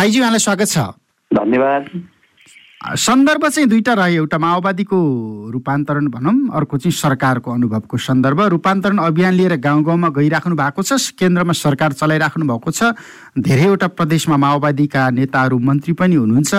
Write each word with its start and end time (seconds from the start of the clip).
साईजी 0.00 0.18
यहाँलाई 0.18 0.40
स्वागत 0.40 0.68
छ। 0.72 0.78
धन्यवाद। 1.30 1.84
सन्दर्भ 2.96 3.44
चाहिँ 3.46 3.68
दुईवटा 3.68 3.92
रह्यो। 3.94 4.24
एउटा 4.24 4.38
माओवादीको 4.40 4.96
रूपान्तरण 5.52 6.06
भनौँ 6.08 6.56
अर्को 6.56 6.76
चाहिँ 6.80 6.96
सरकारको 6.96 7.50
अनुभवको 7.52 7.96
सन्दर्भ। 8.00 8.40
रूपान्तरण 8.48 8.96
अभियान 8.96 9.34
लिएर 9.36 9.56
गाउँ 9.60 9.84
गाउँमा 9.84 10.08
गइराख्नु 10.08 10.56
भएको 10.56 10.82
छ 10.88 11.12
केन्द्रमा 11.20 11.52
सरकार 11.52 11.92
चलाइराख्नु 11.92 12.44
भएको 12.48 12.70
छ। 12.72 12.96
धेरैवटा 13.36 13.88
प्रदेशमा 13.92 14.36
माओवादीका 14.40 15.02
नेताहरू 15.20 15.58
मन्त्री 15.60 15.92
पनि 15.92 16.16
हुनुहुन्छ। 16.16 16.52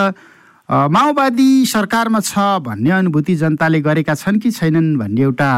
माओवादी 0.69 1.65
सरकारमा 1.65 2.21
छ 2.21 2.61
भन्ने 2.61 2.93
अनुभूति 2.93 3.35
जनताले 3.41 3.81
गरेका 3.81 4.13
छन् 4.21 4.37
कि 4.37 4.53
छैनन् 4.53 5.01
भन्ने 5.01 5.21
एउटा 5.21 5.49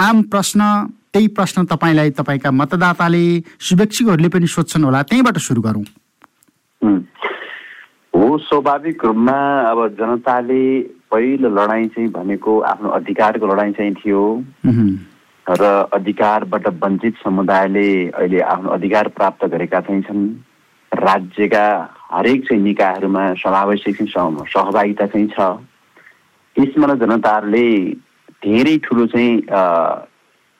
आम 0.00 0.16
प्रश्न। 0.32 0.60
त्यही 1.12 1.28
प्रश्न 1.36 1.68
तपाईँलाई 1.68 2.10
तपाईँका 2.16 2.50
मतदाताले 2.56 3.24
शुभेच्छुकहरूले 3.60 4.28
पनि 4.32 4.46
सोध्छन् 4.48 4.84
होला। 4.88 5.02
त्यहीँबाट 5.04 5.36
सुरु 5.44 5.60
गरौँ। 5.60 5.84
हो 8.14 8.38
स्वाभाविक 8.38 9.04
रूपमा 9.04 9.38
अब 9.70 9.78
जनताले 9.98 10.64
पहिलो 11.10 11.48
लडाइँ 11.48 11.88
चाहिँ 11.88 12.08
भनेको 12.10 12.58
आफ्नो 12.60 12.88
अधिकारको 12.88 13.46
लडाइँ 13.46 13.72
चाहिँ 13.72 13.94
थियो। 13.94 14.22
र 15.46 15.64
अधिकारबाट 15.92 16.66
वञ्चित 16.84 17.14
समुदायले 17.24 17.88
अहिले 18.08 18.40
आफ्नो 18.54 18.70
अधिकार 18.70 19.08
प्राप्त 19.16 19.44
गरेका 19.44 19.80
चाहिँ 19.80 20.02
छन्। 20.02 20.28
राज्यका 20.92 21.64
हरेक 22.12 22.48
चाहिँ 22.48 22.62
निकायहरूमा 22.62 23.22
समावेशी 23.40 23.92
चाहिँ 23.92 24.44
सहभागिता 24.44 25.06
चाहिँ 25.06 25.28
छ। 25.28 25.38
यसमा 26.56 26.94
जनताहरूले 26.94 27.68
धेरै 28.44 28.76
ठुलो 28.84 29.06
चाहिँ 29.06 29.32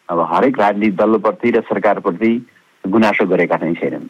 अब 0.08 0.18
हरेक 0.32 0.58
राजनीतिक 0.60 0.96
दलप्रति 0.96 1.50
र 1.50 1.60
सरकारप्रति 1.68 2.32
गुनासो 2.84 3.26
गरेका 3.26 3.56
चाहिँ 3.56 3.74
छैनन्। 3.76 4.08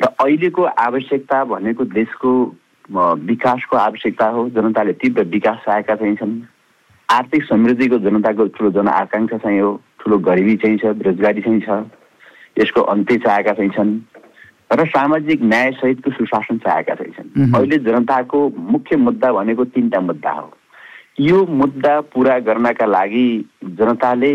र 0.00 0.04
अहिलेको 0.06 0.62
आवश्यकता 0.64 1.44
भनेको 1.44 1.84
देशको 1.92 2.30
विकासको 2.90 3.76
आवश्यकता 3.76 4.26
हो 4.28 4.48
जनताले 4.50 4.92
तीव्र 4.92 5.22
विकास 5.30 5.56
चाहेका 5.66 5.94
चाहिँ 5.94 6.16
छन्। 6.16 6.40
आर्थिक 7.08 7.44
समृद्धिको 7.44 7.98
जनताको 7.98 8.46
ठुलो 8.54 8.70
जनआकाङ्क्षा 8.70 9.38
चाहिँ 9.38 9.60
हो 9.60 9.70
ठुलो 10.00 10.18
गरिबी 10.18 10.56
चाहिँ 10.56 10.78
छ 10.78 10.94
बेरोजगारी 10.98 11.42
चाहिँ 11.42 11.60
छ। 11.60 11.82
यसको 12.58 12.80
अन्त्य 12.80 13.16
चाहेका 13.18 13.52
चाहिँ 13.52 13.70
छन् 13.70 13.98
र 14.72 14.84
सामाजिक 14.86 15.42
न्याय 15.42 15.70
सहितको 15.72 16.10
सुशासन 16.10 16.58
चाहेका 16.58 16.94
चाहिँ 16.94 17.12
छन्। 17.12 17.54
अहिले 17.54 17.78
जनताको 17.78 18.38
मुख्य 18.58 18.96
मुद्दा 18.96 19.32
भनेको 19.32 19.64
तिनवटा 19.64 20.00
मुद्दा 20.00 20.30
हो। 20.30 20.50
यो 21.20 21.46
मुद्दा 21.46 22.00
पुरा 22.14 22.38
गर्नका 22.38 22.86
लागि 22.86 23.28
जनताले 23.64 24.32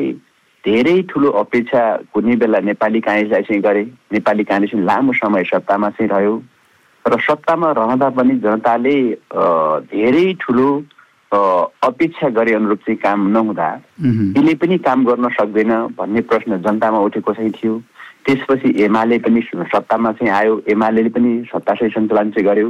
धेरै 0.63 1.01
ठुलो 1.09 1.29
अपेक्षा 1.41 1.81
कुनै 2.13 2.35
बेला 2.35 2.59
नेपाली 2.59 2.99
काङ्ग्रेसलाई 3.01 3.41
चाहिँ 3.41 3.61
गरे। 3.61 3.83
नेपाली 4.13 4.43
काङ्ग्रेस 4.43 4.71
लामो 4.87 5.13
समय 5.13 5.43
सत्तामा 5.43 5.89
चाहिँ 5.89 6.09
रह्यो। 6.09 6.35
र 7.07 7.17
सत्तामा 7.19 7.71
रहँदा 7.71 8.09
पनि 8.13 8.35
जनताले 8.39 8.95
धेरै 9.93 10.33
ठुलो 10.41 10.67
अपेक्षा 11.31 12.29
गरे 12.29 12.53
अनुरूप 12.53 12.79
चाहिँ 12.85 12.97
काम 12.97 13.27
नहुँदा 13.31 13.69
यसले 14.01 14.53
पनि 14.61 14.77
काम 14.85 15.05
गर्न 15.05 15.29
सक्दैन 15.39 15.71
भन्ने 15.97 16.21
प्रश्न 16.29 16.61
जनतामा 16.61 16.99
उठेको 17.07 17.33
चाहिँ 17.33 17.51
थियो। 17.57 17.81
त्यसपछि 18.25 18.69
एमाले 18.83 19.17
पनि 19.17 19.41
सत्तामा 19.73 20.11
चाहिँ 20.11 20.31
आयो। 20.33 20.61
एमाले 20.69 21.09
पनि 21.09 21.31
सत्ता 21.49 21.73
सही 21.73 21.89
सञ्चालन 21.89 22.31
चाहिँ 22.31 22.45
गर्यो। 22.45 22.69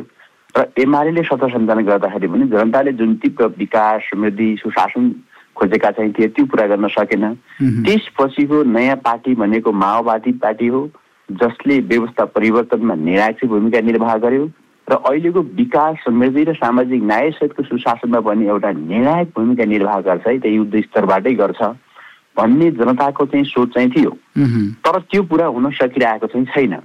र 0.55 0.65
एमाले 0.79 1.23
सत्ता 1.23 1.47
सञ्चालन 1.47 1.83
गर्दाखेरि 1.85 2.27
पनि 2.27 2.47
जनताले 2.55 2.91
जुन 2.95 3.15
तीव्र 3.19 3.45
विकास 3.59 4.01
समृद्धि 4.11 4.55
सुशासन 4.63 5.11
खोजेका 5.55 5.91
चाहिँ 5.91 6.13
थिए 6.15 6.27
त्यो 6.31 6.45
पुरा 6.45 6.65
गर्न 6.71 6.87
सकेन। 6.87 7.25
त्यसपछिको 7.83 8.63
नयाँ 8.63 8.95
पार्टी 9.03 9.35
भनेको 9.35 9.71
माओवादी 9.71 10.31
पार्टी 10.39 10.67
हो। 10.67 10.81
जसले 11.39 11.79
व्यवस्था 11.91 12.25
परिवर्तनमा 12.35 12.95
निर्णायक 12.95 13.45
भूमिका 13.45 13.79
निर्वाह 13.81 14.15
गर्यो 14.25 14.49
र 14.87 14.95
अहिलेको 14.95 15.41
विकास 15.57 15.97
समृद्धि 16.05 16.43
र 16.43 16.53
सामाजिक 16.55 17.03
न्याय 17.03 17.29
सहितको 17.31 17.63
सुशासनमा 17.63 18.19
पनि 18.19 18.47
एउटा 18.47 18.71
निर्णायक 18.71 19.27
भूमिका 19.37 19.65
निर्वाह 19.65 19.99
गर्छ 20.07 20.27
है 20.27 20.37
त्यो 20.39 20.51
युद्ध 20.51 20.81
स्तरबाटै 20.81 21.33
गर्छ 21.41 21.61
भन्ने 22.37 22.71
जनताको 22.71 23.25
चाहिँ 23.25 23.45
सोच 23.45 23.73
चाहिँ 23.73 23.89
थियो। 23.91 24.11
तर 24.83 24.99
त्यो 25.11 25.23
पुरा 25.23 25.45
हुन 25.45 25.69
सकिरहेको 25.71 26.27
चाहिँ 26.27 26.45
छैन। 26.55 26.75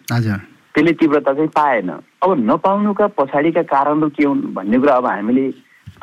त्यसले 0.75 0.93
तीव्रता 0.93 1.33
चाहिँ 1.33 1.49
पाएन। 1.57 1.91
अब 2.23 2.31
नपाउनुका 2.51 3.07
पछाडिका 3.17 3.63
कारणहरू 3.65 4.09
के 4.11 4.25
हुन् 4.25 4.43
भन्ने 4.55 4.79
कुरा 4.79 4.95
अब 4.95 5.07
हामीले 5.07 5.47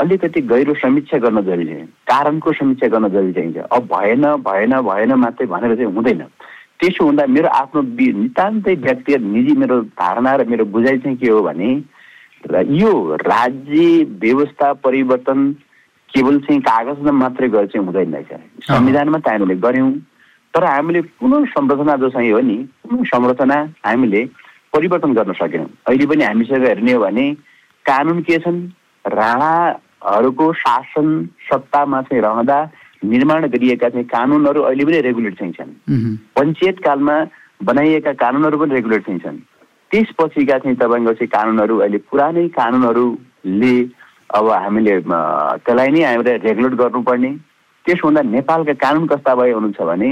अलिकति 0.02 0.42
गहिरो 0.42 0.74
समीक्षा 0.82 1.18
गर्न 1.22 1.42
जरुरी 1.46 1.66
छ। 1.66 1.88
कारणको 2.10 2.52
समीक्षा 2.52 2.88
गर्न 2.88 3.08
जरुरी 3.14 3.34
चाहिन्छ 3.34 3.58
अब 3.70 3.84
भएन 3.92 4.26
भएन 4.48 4.74
भएन 4.82 5.14
मात्रै 5.14 5.48
भनेर 5.48 5.76
चाहिँ 5.76 5.94
हुँदैन। 5.94 6.24
त्यसो 6.84 7.04
हुँदा 7.06 7.26
मेरो 7.32 7.48
आफ्नो 7.48 7.82
नितान्तै 8.20 8.76
व्यक्तिगत 8.76 9.22
निजी 9.24 9.54
मेरो 9.56 9.76
धारणा 9.96 10.32
र 10.36 10.46
मेरो 10.52 10.66
बुझाइ 10.68 10.98
चाहिँ 11.00 11.18
के 11.18 11.30
हो 11.32 11.42
भने 11.42 11.70
यो 12.76 12.92
राज्य 13.24 14.04
व्यवस्था 14.20 14.72
परिवर्तन 14.84 15.40
केवल 16.14 16.40
चाहिँ 16.44 16.62
कागजमा 16.62 17.12
मात्रै 17.24 17.48
गरे 17.56 17.68
चाहिँ 17.72 17.86
हुँदैन 17.88 18.14
रहेछ। 18.14 18.68
संविधानमा 18.68 19.20
त 19.24 19.28
हामीले 19.32 19.56
गऱ्यौँ 19.64 19.92
तर 20.54 20.64
हामीले 20.64 21.02
पुनः 21.24 21.46
संरचना 21.56 21.96
जो 22.04 22.10
चाहिँ 22.12 22.32
हो 22.32 22.40
नि 22.44 22.58
पुनः 22.84 23.04
संरचना 23.16 23.58
हामीले 23.88 24.22
परिवर्तन 24.76 25.14
गर्न 25.16 25.34
सकेनौँ 25.40 25.70
अहिले 25.88 26.06
पनि 26.06 26.24
हामीसँग 26.24 26.66
हेर्ने 26.68 26.94
हो 26.94 27.00
भने 27.00 27.26
कानुन 27.86 28.22
के 28.28 28.38
छन्? 28.44 28.60
राणाहरूको 29.06 30.52
शासन 30.60 31.08
सत्तामा 31.48 32.02
चाहिँ 32.12 32.24
रहँदा 32.24 32.60
निर्माण 33.04 33.48
गरिएका 33.54 33.90
चाहिँ 33.90 34.08
कानुनहरू 34.08 34.62
अहिले 34.62 34.86
पनि 34.86 35.00
रेगुलेट 35.02 35.38
चाहिँ 35.40 35.54
छन्। 35.54 35.72
पञ्चायत 36.38 36.80
कालमा 36.86 37.16
बनाइएका 37.64 38.14
कानुनहरू 38.24 38.58
पनि 38.58 38.74
रेगुलेट 38.74 39.06
चाहिँ 39.06 39.20
छन् 39.20 39.38
त्यसपछिका 39.92 40.58
चाहिँ 40.58 40.78
तपाईँको 40.78 41.14
चाहिँ 41.14 41.28
कानुनहरू 41.30 41.78
अहिले 41.78 41.98
पुरानै 42.10 42.48
कानुनहरूले 42.58 43.76
अब 44.34 44.50
हामीले 44.50 45.00
त्यसलाई 45.02 45.90
नै 45.92 46.04
हामीले 46.04 46.38
रेगुलेट 46.48 46.74
गर्नुपर्ने। 46.82 47.32
त्यसो 47.86 48.08
हुँदा 48.08 48.22
नेपालका 48.22 48.74
कानुन 48.80 49.06
कस्ता 49.08 49.36
भए 49.36 49.52
हुनुहुन्छ 49.52 49.82
भने 49.84 50.10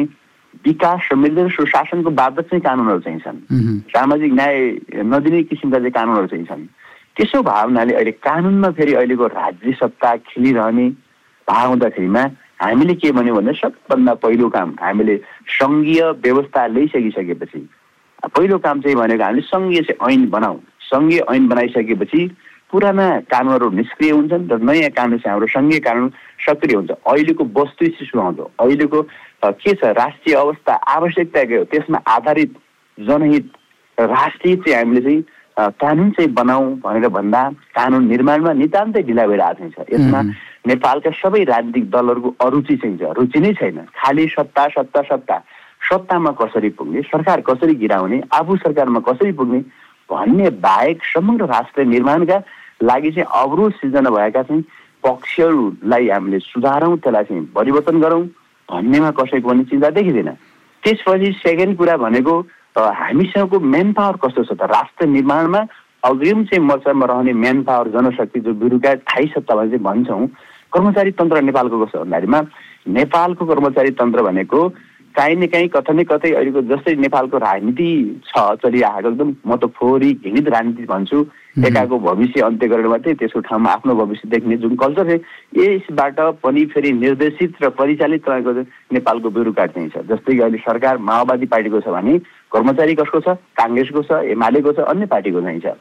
विकास 0.66 1.00
समृद्धि 1.10 1.50
सुशासनको 1.56 2.10
बाबत 2.12 2.46
चाहिँ 2.52 2.62
कानुनहरू 2.62 3.00
चाहिँ 3.00 3.20
छन्। 3.24 3.40
सामाजिक 3.90 4.32
न्याय 4.34 4.58
नदिने 5.08 5.44
किसिमका 5.50 5.80
चाहिँ 5.80 5.92
कानुनहरू 5.96 6.28
चाहिँ 6.28 6.46
छन्। 6.46 6.66
त्यसो 7.16 7.42
भावनाले 7.42 7.94
अहिले 7.96 8.12
कानुनमा 8.20 8.70
फेरि 8.76 8.94
अहिलेको 8.94 9.28
राज्य 9.28 9.72
सत्ता 9.80 10.16
खेलिरहने 10.28 10.88
भाव 11.48 11.68
हुँदाखेरिमा 11.70 12.24
हामीले 12.62 12.94
के 13.02 13.12
भन्यो 13.12 13.34
भने 13.36 13.54
सबभन्दा 13.58 14.14
पहिलो 14.24 14.50
काम 14.56 14.70
हामीले 14.82 15.16
सङ्घीय 15.60 16.02
व्यवस्था 16.24 16.66
ल्याइसकिसकेपछि 16.68 17.60
पहिलो 18.36 18.58
काम 18.66 18.82
चाहिँ 18.82 18.96
भनेको 18.96 19.24
हामीले 19.24 19.42
सङ्घीय 19.50 19.82
चाहिँ 19.82 20.14
ऐन 20.14 20.30
बनाऊ। 20.30 20.58
सङ्घीय 20.92 21.22
ऐन 21.32 21.48
बनाइसकेपछि 21.48 22.22
पुराना 22.72 23.08
कानुनहरू 23.32 23.70
निष्क्रिय 23.70 24.12
हुन्छन् 24.12 24.48
र 24.52 24.58
नयाँ 24.62 24.90
कानुन 24.96 25.18
चाहिँ 25.18 25.32
हाम्रो 25.34 25.48
सङ्घीय 25.56 25.80
कानुन 25.88 26.10
सक्रिय 26.46 26.76
हुन्छ। 26.76 26.92
अहिलेको 26.92 27.44
वस्तु 27.58 27.86
शिशु 27.98 28.20
आउँदो 28.20 28.52
अहिलेको 28.60 29.02
के 29.44 29.74
छ 29.74 29.84
राष्ट्रिय 29.98 30.36
अवस्था 30.36 30.74
आवश्यकता 30.96 31.44
के 31.44 31.56
हो? 31.58 31.64
त्यसमा 31.66 31.98
आधारित 32.16 32.54
जनहित 32.98 33.52
राष्ट्रिय 33.98 34.56
चाहिँ 34.56 34.78
हामीले 34.78 35.02
चाहिँ 35.02 35.24
कानुन 35.82 36.10
चाहिँ 36.16 36.32
बनाऊ 36.34 36.66
भनेर 36.84 37.08
भन्दा 37.18 37.42
कानुन 37.76 38.08
निर्माणमा 38.08 38.54
नितान्तै 38.62 39.02
ढिला 39.10 39.28
भइरहेको 39.28 39.70
छ 39.76 39.94
यसमा 39.94 40.22
नेपालका 40.68 41.12
सबै 41.22 41.44
राजनीतिक 41.44 41.90
दलहरूको 41.90 42.30
अरुचि 42.46 42.76
चाहिँ 42.78 42.98
छ। 42.98 43.14
रुचि 43.18 43.40
नै 43.40 43.54
छैन। 43.60 43.78
खालि 43.98 44.28
सत्ता 44.30 44.68
सत्ता 44.78 45.02
सत्ता। 45.02 45.38
सत्तामा 45.90 46.32
कसरी 46.42 46.70
पुग्ने? 46.78 47.02
सरकार 47.10 47.42
कसरी 47.42 47.76
गिराउने? 47.76 48.22
आफू 48.34 48.56
सरकारमा 48.58 49.00
कसरी 49.08 49.32
पुग्ने? 49.34 49.60
भन्ने 50.10 50.50
बाहेक 50.62 51.04
समग्र 51.06 51.46
राष्ट्र 51.48 51.84
निर्माणका 51.86 52.38
लागि 52.84 53.12
चाहिँ 53.12 53.28
अवरोध 53.42 53.74
सिर्जना 53.74 54.10
भएका 54.10 54.44
चाहिँ 54.44 54.64
पक्षहरूलाई 55.04 56.10
हामीले 56.10 56.40
सुधारौँ 56.40 56.98
त्यसलाई 56.98 57.24
चाहिँ 57.24 57.46
परिवर्तन 57.56 58.00
गरौँ 58.02 58.24
भन्नेमा 58.70 59.12
कसैको 59.18 59.50
पनि 59.50 59.64
चिन्ता 59.66 59.90
देखिँदैन। 59.98 60.30
त्यसपछि 60.84 61.32
सेकेन्ड 61.42 61.78
कुरा 61.78 61.98
भनेको 61.98 62.34
हामीसँगको 62.78 63.60
मेन 63.60 63.94
पावर 63.94 64.16
कस्तो 64.24 64.44
छ 64.44 64.54
त? 64.54 64.62
राष्ट्र 64.70 65.06
निर्माणमा 65.10 65.62
अग्रिम 66.04 66.44
चाहिँ 66.46 66.66
मोर्चामा 66.66 67.06
रहने 67.06 67.34
म्यान 67.34 67.62
पावर 67.64 67.88
जनशक्ति 67.94 68.40
जो 68.40 68.54
थाहै 68.80 69.26
सत्ता 69.34 69.56
भने 69.56 69.70
चाहिँ 69.70 69.84
भन्छौँ 69.84 70.28
कर्मचारी 70.74 71.12
तन्त्र 71.20 71.42
नेपालको 71.42 71.86
कस्तो 71.86 72.00
भन्दाखेरिमा 72.04 72.42
नेपालको 73.00 73.46
कर्मचारी 73.46 73.92
तन्त्र 74.00 74.22
भनेको 74.24 74.62
काहीँ 75.16 75.36
न 75.36 75.48
काहीँ 75.52 75.68
कतै 75.68 75.94
न 75.94 76.04
कतै 76.08 76.32
अहिलेको 76.32 76.62
जस्तै 76.72 76.96
नेपालको 76.96 77.38
राजनीति 77.44 77.88
छ 78.28 78.44
चलिआएको 78.64 79.10
एकदम 79.10 79.34
म 79.44 79.56
त 79.60 79.68
फोहोरी 79.76 80.12
घृणित 80.24 80.48
राजनीति 80.50 80.84
भन्छु। 80.88 81.20
एकाको 81.68 81.98
भविष्य 82.00 82.42
अन्त्य 82.42 82.68
गरेर 82.72 82.88
मात्रै 82.88 83.14
त्यसको 83.20 83.40
ठाउँमा 83.44 83.70
आफ्नो 83.72 83.96
भविष्य 83.96 84.30
देख्ने 84.32 84.58
जुन 84.64 84.76
कल्चर 84.80 85.12
छ 85.12 85.20
यसबाट 85.60 86.20
पनि 86.44 86.66
फेरि 86.72 86.92
निर्देशित 87.04 87.60
र 87.64 87.70
परिचालित 87.76 88.30
रहेको 88.30 88.52
नेपालको 88.96 89.30
ब्युरोक्राट 89.36 89.74
चाहिँ 89.76 89.90
छ। 89.90 90.08
जस्तै 90.08 90.32
कि 90.32 90.40
अहिले 90.40 90.58
सरकार 90.64 90.98
माओवादी 91.12 91.46
पार्टीको 91.52 91.80
छ 91.84 91.88
भने 91.92 92.18
कर्मचारी 92.56 92.96
कसको 92.96 93.20
छ 93.20 93.36
काङ्ग्रेसको 93.60 94.02
छ 94.08 94.24
एमालेको 94.32 94.72
छ 94.72 94.88
अन्य 94.88 95.06
पार्टीको 95.12 95.42
चाहिँ 95.42 95.60
छ। 95.60 95.76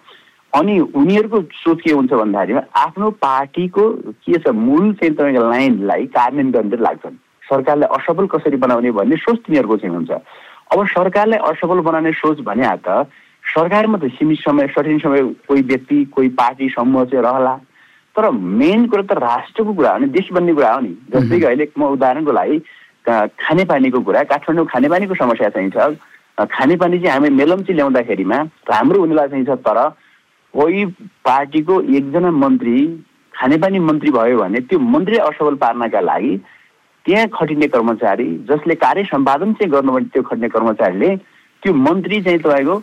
अनि 0.53 0.79
उनीहरूको 0.81 1.41
सोच 1.55 1.81
के 1.81 1.93
हुन्छ 1.93 2.13
भन्दाखेरिमा 2.13 2.63
आफ्नो 2.77 3.11
पार्टीको 3.23 3.89
के 4.27 4.39
छ 4.39 4.49
मूल 4.51 4.93
चाहिँ 4.99 5.15
तपाईँको 5.15 5.51
लाइनलाई 5.51 6.07
कार्यान्वयन 6.11 6.51
गर्न 6.51 6.83
लाग्छन्। 6.83 7.17
सरकारलाई 7.51 7.89
असफल 7.97 8.27
कसरी 8.35 8.57
बनाउने 8.57 8.91
भन्ने 8.91 9.17
सोच 9.17 9.39
तिनीहरूको 9.47 9.77
चाहिँ 9.77 9.95
हुन्छ। 9.95 10.11
अब 10.11 10.87
सरकारलाई 10.87 11.39
असफल 11.51 11.81
बनाउने 11.87 12.13
सोच 12.19 12.41
भने 12.43 12.67
त 12.87 13.07
सरकारमा 13.45 13.99
त 13.99 14.11
सीमित 14.19 14.39
समय 14.39 14.67
सठिन 14.75 14.99
समय 14.99 15.23
कोही 15.49 15.63
व्यक्ति 15.63 16.05
कोही 16.15 16.29
पार्टी 16.35 16.69
समूह 16.75 17.05
चाहिँ 17.05 17.25
रहला। 17.25 17.55
तर 18.17 18.31
मेन 18.31 18.87
कुरा 18.91 19.03
त 19.03 19.13
राष्ट्रको 19.23 19.73
कुरा 19.75 19.91
हो 19.93 19.99
नि 19.99 20.07
देश 20.11 20.29
बन्ने 20.33 20.55
कुरा 20.55 20.73
हो 20.75 20.81
नि। 20.81 20.95
जस्तै 21.15 21.39
कि 21.39 21.45
अहिले 21.47 21.67
म 21.79 21.95
उदाहरणको 21.95 22.33
लागि 22.33 22.59
खानेपानीको 23.39 24.01
कुरा 24.03 24.23
काठमाडौँ 24.31 24.67
खानेपानीको 24.67 25.15
समस्या 25.15 25.49
चाहिँ 25.55 25.71
छ। 25.71 25.95
खानेपानी 26.39 26.99
चाहिँ 26.99 27.13
हामी 27.13 27.29
मेलम्ची 27.39 27.73
ल्याउँदाखेरिमा 27.73 28.39
राम्रो 28.71 28.99
हुनेलाई 29.01 29.29
चाहिँ 29.29 29.45
छ 29.47 29.59
तर 29.63 29.79
कोही 30.55 30.85
पार्टीको 31.25 31.81
एकजना 31.97 32.31
मन्त्री 32.31 32.79
खानेपानी 33.35 33.79
मन्त्री 33.79 34.11
भयो 34.11 34.39
भने 34.39 34.61
त्यो 34.71 34.79
मन्त्री 34.79 35.17
असफल 35.29 35.55
पार्नका 35.63 36.01
लागि 36.01 36.37
त्यहाँ 37.07 37.27
खटिने 37.33 37.67
कर्मचारी 37.75 38.27
जसले 38.49 38.75
कार्य 38.75 39.03
सम्पादन 39.11 39.53
चाहिँ 39.61 39.73
गर्नुपर्ने 39.73 40.09
त्यो 40.15 40.23
खट्ने 40.23 40.49
कर्मचारीले 40.49 41.15
त्यो 41.63 41.73
मन्त्री 41.75 42.21
चाहिँ 42.23 42.39
तपाईँको 42.39 42.77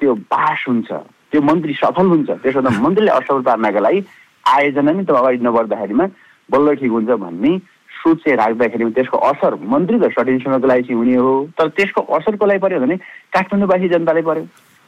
त्यो 0.00 0.14
पास 0.30 0.64
हुन्छ। 0.68 0.92
त्यो 1.32 1.40
मन्त्री 1.42 1.72
सफल 1.74 2.06
हुन्छ। 2.06 2.30
त्यसो 2.42 2.60
त 2.60 2.72
मन्त्रीले 2.80 3.10
असफल 3.10 3.40
पार्नका 3.48 3.80
लागि 3.80 4.00
आयोजना 4.46 4.92
नै 4.92 5.04
त 5.04 5.10
अगाडि 5.10 5.38
नबढ्दाखेरिमा 5.42 6.06
बल्ल 6.50 6.74
ठिक 6.80 6.90
हुन्छ 6.90 7.10
भन्ने 7.24 7.56
सोच 8.02 8.16
चाहिँ 8.24 8.36
राख्दाखेरि 8.38 8.90
त्यसको 8.96 9.18
असर 9.30 9.54
मन्त्री 9.72 9.98
त 9.98 10.12
सटिन 10.14 10.38
समयको 10.38 10.66
लागि 10.66 10.82
चाहिँ 10.86 10.98
हुने 11.00 11.16
हो। 11.16 11.34
तर 11.58 11.68
त्यसको 11.76 12.00
असर 12.16 12.36
कसलाई 12.36 12.58
पर्यो 12.64 12.80
भने 12.80 12.96
काठमाडौँवासी 13.34 13.88
जनतालाई 13.88 14.22
पर्यो। 14.22 14.44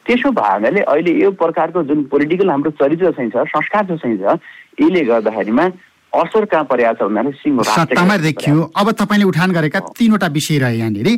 त्यसो 0.08 0.30
भएनाले 0.32 0.80
अहिले 0.88 1.12
यो 1.22 1.30
प्रकारको 1.36 1.82
जुन 1.84 2.02
पोलिटिकल 2.08 2.50
हाम्रो 2.50 2.70
चरित्र 2.80 3.10
चाहिँ 3.12 3.30
छ 3.30 3.44
संस्कार 3.52 3.84
जो 3.86 3.96
चाहिँ 3.96 4.16
छ 4.18 4.40
यसले 4.80 5.04
गर्दाखेरिमा 5.04 5.64
असर 6.12 6.44
कहाँ 6.48 6.64
परेको 6.64 6.94
छ 6.96 7.08
भन्दाखेरि 7.08 7.36
सिंह 7.44 8.16
देखियो। 8.18 8.62
अब 8.76 8.90
तपाईँले 8.96 9.24
उठान 9.28 9.52
गरेका 9.52 9.80
तिनवटा 9.98 10.26
विषय 10.32 10.58
रहे 10.58 10.78
यहाँनिर 10.78 11.08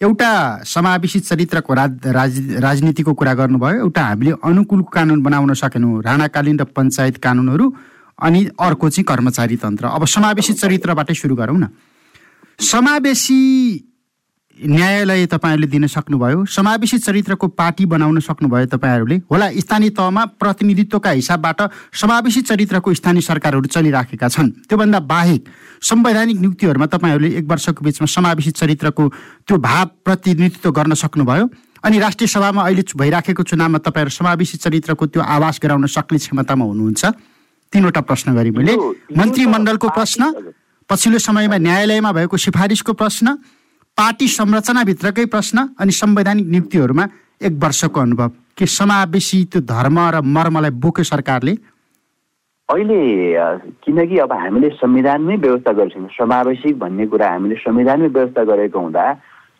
एउटा 0.00 0.30
समावेशी 0.64 1.20
चरित्रको 1.20 1.74
राज 1.74 2.38
राजनीतिको 2.62 3.12
कुरा 3.12 3.34
गर्नुभयो। 3.34 3.78
एउटा 3.84 4.02
हामीले 4.02 4.32
अनुकूल 4.44 4.82
कानुन 4.94 5.22
बनाउन 5.22 5.52
सकेनौँ 5.54 6.00
राणाकालीन 6.02 6.58
र 6.60 6.64
पञ्चायत 6.70 7.16
कानुनहरू 7.18 7.66
अनि 8.18 8.40
अर्को 8.60 8.88
चाहिँ 8.88 9.04
कर्मचारी 9.04 9.56
तन्त्र। 9.56 9.86
अब 9.86 10.04
समावेशी 10.06 10.52
चरित्रबाटै 10.54 11.14
सुरु 11.14 11.34
गरौँ 11.36 11.58
न। 11.58 11.68
समावेशी 12.62 13.40
न्यायालय 14.60 15.26
तपाईँहरूले 15.26 15.66
दिन 15.66 15.86
सक्नुभयो 15.86 16.44
समावेशी 16.46 16.98
चरित्रको 16.98 17.46
पार्टी 17.48 17.84
बनाउन 17.86 18.20
सक्नुभयो 18.20 18.66
तपाईँहरूले 18.66 19.16
होला 19.30 19.50
स्थानीय 19.56 19.90
तहमा 19.90 20.24
प्रतिनिधित्वका 20.36 21.10
हिसाबबाट 21.10 21.60
समावेशी 21.92 22.40
चरित्रको 22.42 22.94
स्थानीय 22.94 23.22
सरकारहरू 23.22 23.66
चलिराखेका 23.66 24.28
छन्। 24.28 24.50
त्योभन्दा 24.68 25.00
बाहेक 25.00 25.48
संवैधानिक 25.82 26.38
नियुक्तिहरूमा 26.40 26.86
तपाईँहरूले 26.86 27.30
एक 27.38 27.46
वर्षको 27.48 27.84
बिचमा 27.84 28.06
समावेशी 28.06 28.50
चरित्रको 28.50 29.08
त्यो 29.48 29.56
भाव 29.58 29.86
प्रतिनिधित्व 30.04 30.70
गर्न 30.70 30.94
सक्नुभयो 30.94 31.48
अनि 31.84 31.98
राष्ट्रिय 31.98 32.28
सभामा 32.28 32.62
अहिले 32.62 32.84
भइराखेको 32.96 33.42
चुनावमा 33.42 33.78
तपाईँहरू 33.78 34.10
समावेशी 34.10 34.58
चरित्रको 34.58 35.06
त्यो 35.06 35.22
आवास 35.22 35.60
गराउन 35.62 35.86
सक्ने 35.86 36.18
क्षमतामा 36.18 36.64
हुनुहुन्छ? 36.64 37.04
तिनवटा 37.72 38.00
प्रश्न 38.00 38.34
गरेँ 38.34 38.52
मैले। 38.52 38.74
मन्त्रीमण्डलको 39.16 39.88
प्रश्न 39.88 40.22
पछिल्लो 40.90 41.18
समयमा 41.18 41.56
न्यायालयमा 41.56 42.12
भएको 42.12 42.36
सिफारिसको 42.36 42.92
प्रश्न 42.92 43.26
पार्टी 44.00 44.26
संरचनाभित्रकै 44.32 45.24
प्रश्न 45.32 45.58
अनि 45.76 45.92
संवैधानिक 45.92 46.46
नियुक्तिहरूमा 46.48 47.04
एक 47.46 47.52
वर्षको 47.64 48.00
अनुभव। 48.00 48.28
के 48.56 48.66
समावेशी 48.66 49.38
त्यो 49.52 49.60
धर्म 49.68 49.98
र 50.14 50.20
मर्मलाई 50.36 50.70
बोक्यो 50.84 51.04
सरकारले? 51.04 51.52
अहिले 52.68 53.00
किनकि 53.84 54.18
अब 54.24 54.32
हामीले 54.32 54.68
संविधानमै 54.80 55.36
व्यवस्था 55.44 55.72
गर्छौँ। 55.76 56.08
समावेशी 56.16 56.72
भन्ने 56.80 57.06
कुरा 57.12 57.28
हामीले 57.28 57.56
संविधानमै 57.60 58.08
व्यवस्था 58.08 58.44
गरेको 58.48 58.80
हुँदा 58.80 59.04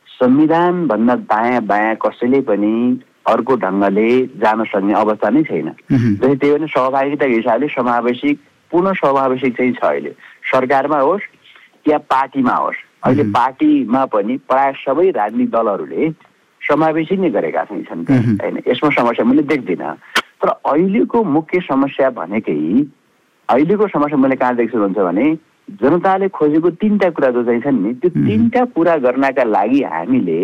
संविधानभन्दा 0.08 1.14
दायाँ 1.28 1.62
बायाँ 1.68 1.96
कसैले 2.00 2.40
पनि 2.48 2.72
अर्को 3.28 3.56
ढङ्गले 3.60 4.10
जान 4.40 4.64
सक्ने 4.72 4.94
अवस्था 5.04 5.28
नै 5.36 5.42
छैन। 5.48 5.68
जस्तै 5.92 6.36
त्यही 6.40 6.52
भने 6.56 6.66
सहभागिताको 6.76 7.34
हिसाबले 7.36 7.68
समावेशी 7.76 8.30
पूर्ण 8.72 8.92
समावेशी 9.04 9.50
चाहिँ 9.52 9.72
छ 9.76 9.84
अहिले। 9.84 10.12
सरकारमा 10.48 10.98
होस् 11.08 11.28
या 11.88 11.98
पार्टीमा 12.08 12.54
होस्। 12.64 12.88
अहिले 13.04 13.24
पार्टीमा 13.32 14.04
पनि 14.12 14.36
प्राय 14.48 14.72
सबै 14.84 15.10
राजनीतिक 15.10 15.50
दलहरूले 15.50 16.10
समावेशी 16.60 17.16
नै 17.16 17.30
गरेका 17.30 17.64
चाहिँ 17.64 17.84
छन्। 17.84 18.04
होइन 18.40 18.56
यसमा 18.68 18.90
समस्या 18.96 19.24
मैले 19.24 19.42
देख्दिनँ। 19.42 19.94
तर 20.40 20.48
अहिलेको 20.48 21.22
मुख्य 21.36 21.60
समस्या 21.68 22.10
भनेकै 22.16 22.58
अहिलेको 23.48 23.86
समस्या 23.88 24.18
मैले 24.18 24.36
कहाँ 24.36 24.56
देख्छु 24.56 24.78
भन्छ 24.78 24.98
भने 24.98 25.26
जनताले 25.80 26.28
खोजेको 26.28 26.70
तिनवटा 26.82 27.08
कुरा 27.16 27.30
जो 27.30 27.42
चाहिँ 27.44 27.60
छन् 27.60 27.80
नि 27.82 27.94
त्यो 28.00 28.10
तिनवटा 28.10 28.64
कुरा 28.76 28.96
गर्नका 29.06 29.44
लागि 29.44 29.82
हामीले 29.82 30.40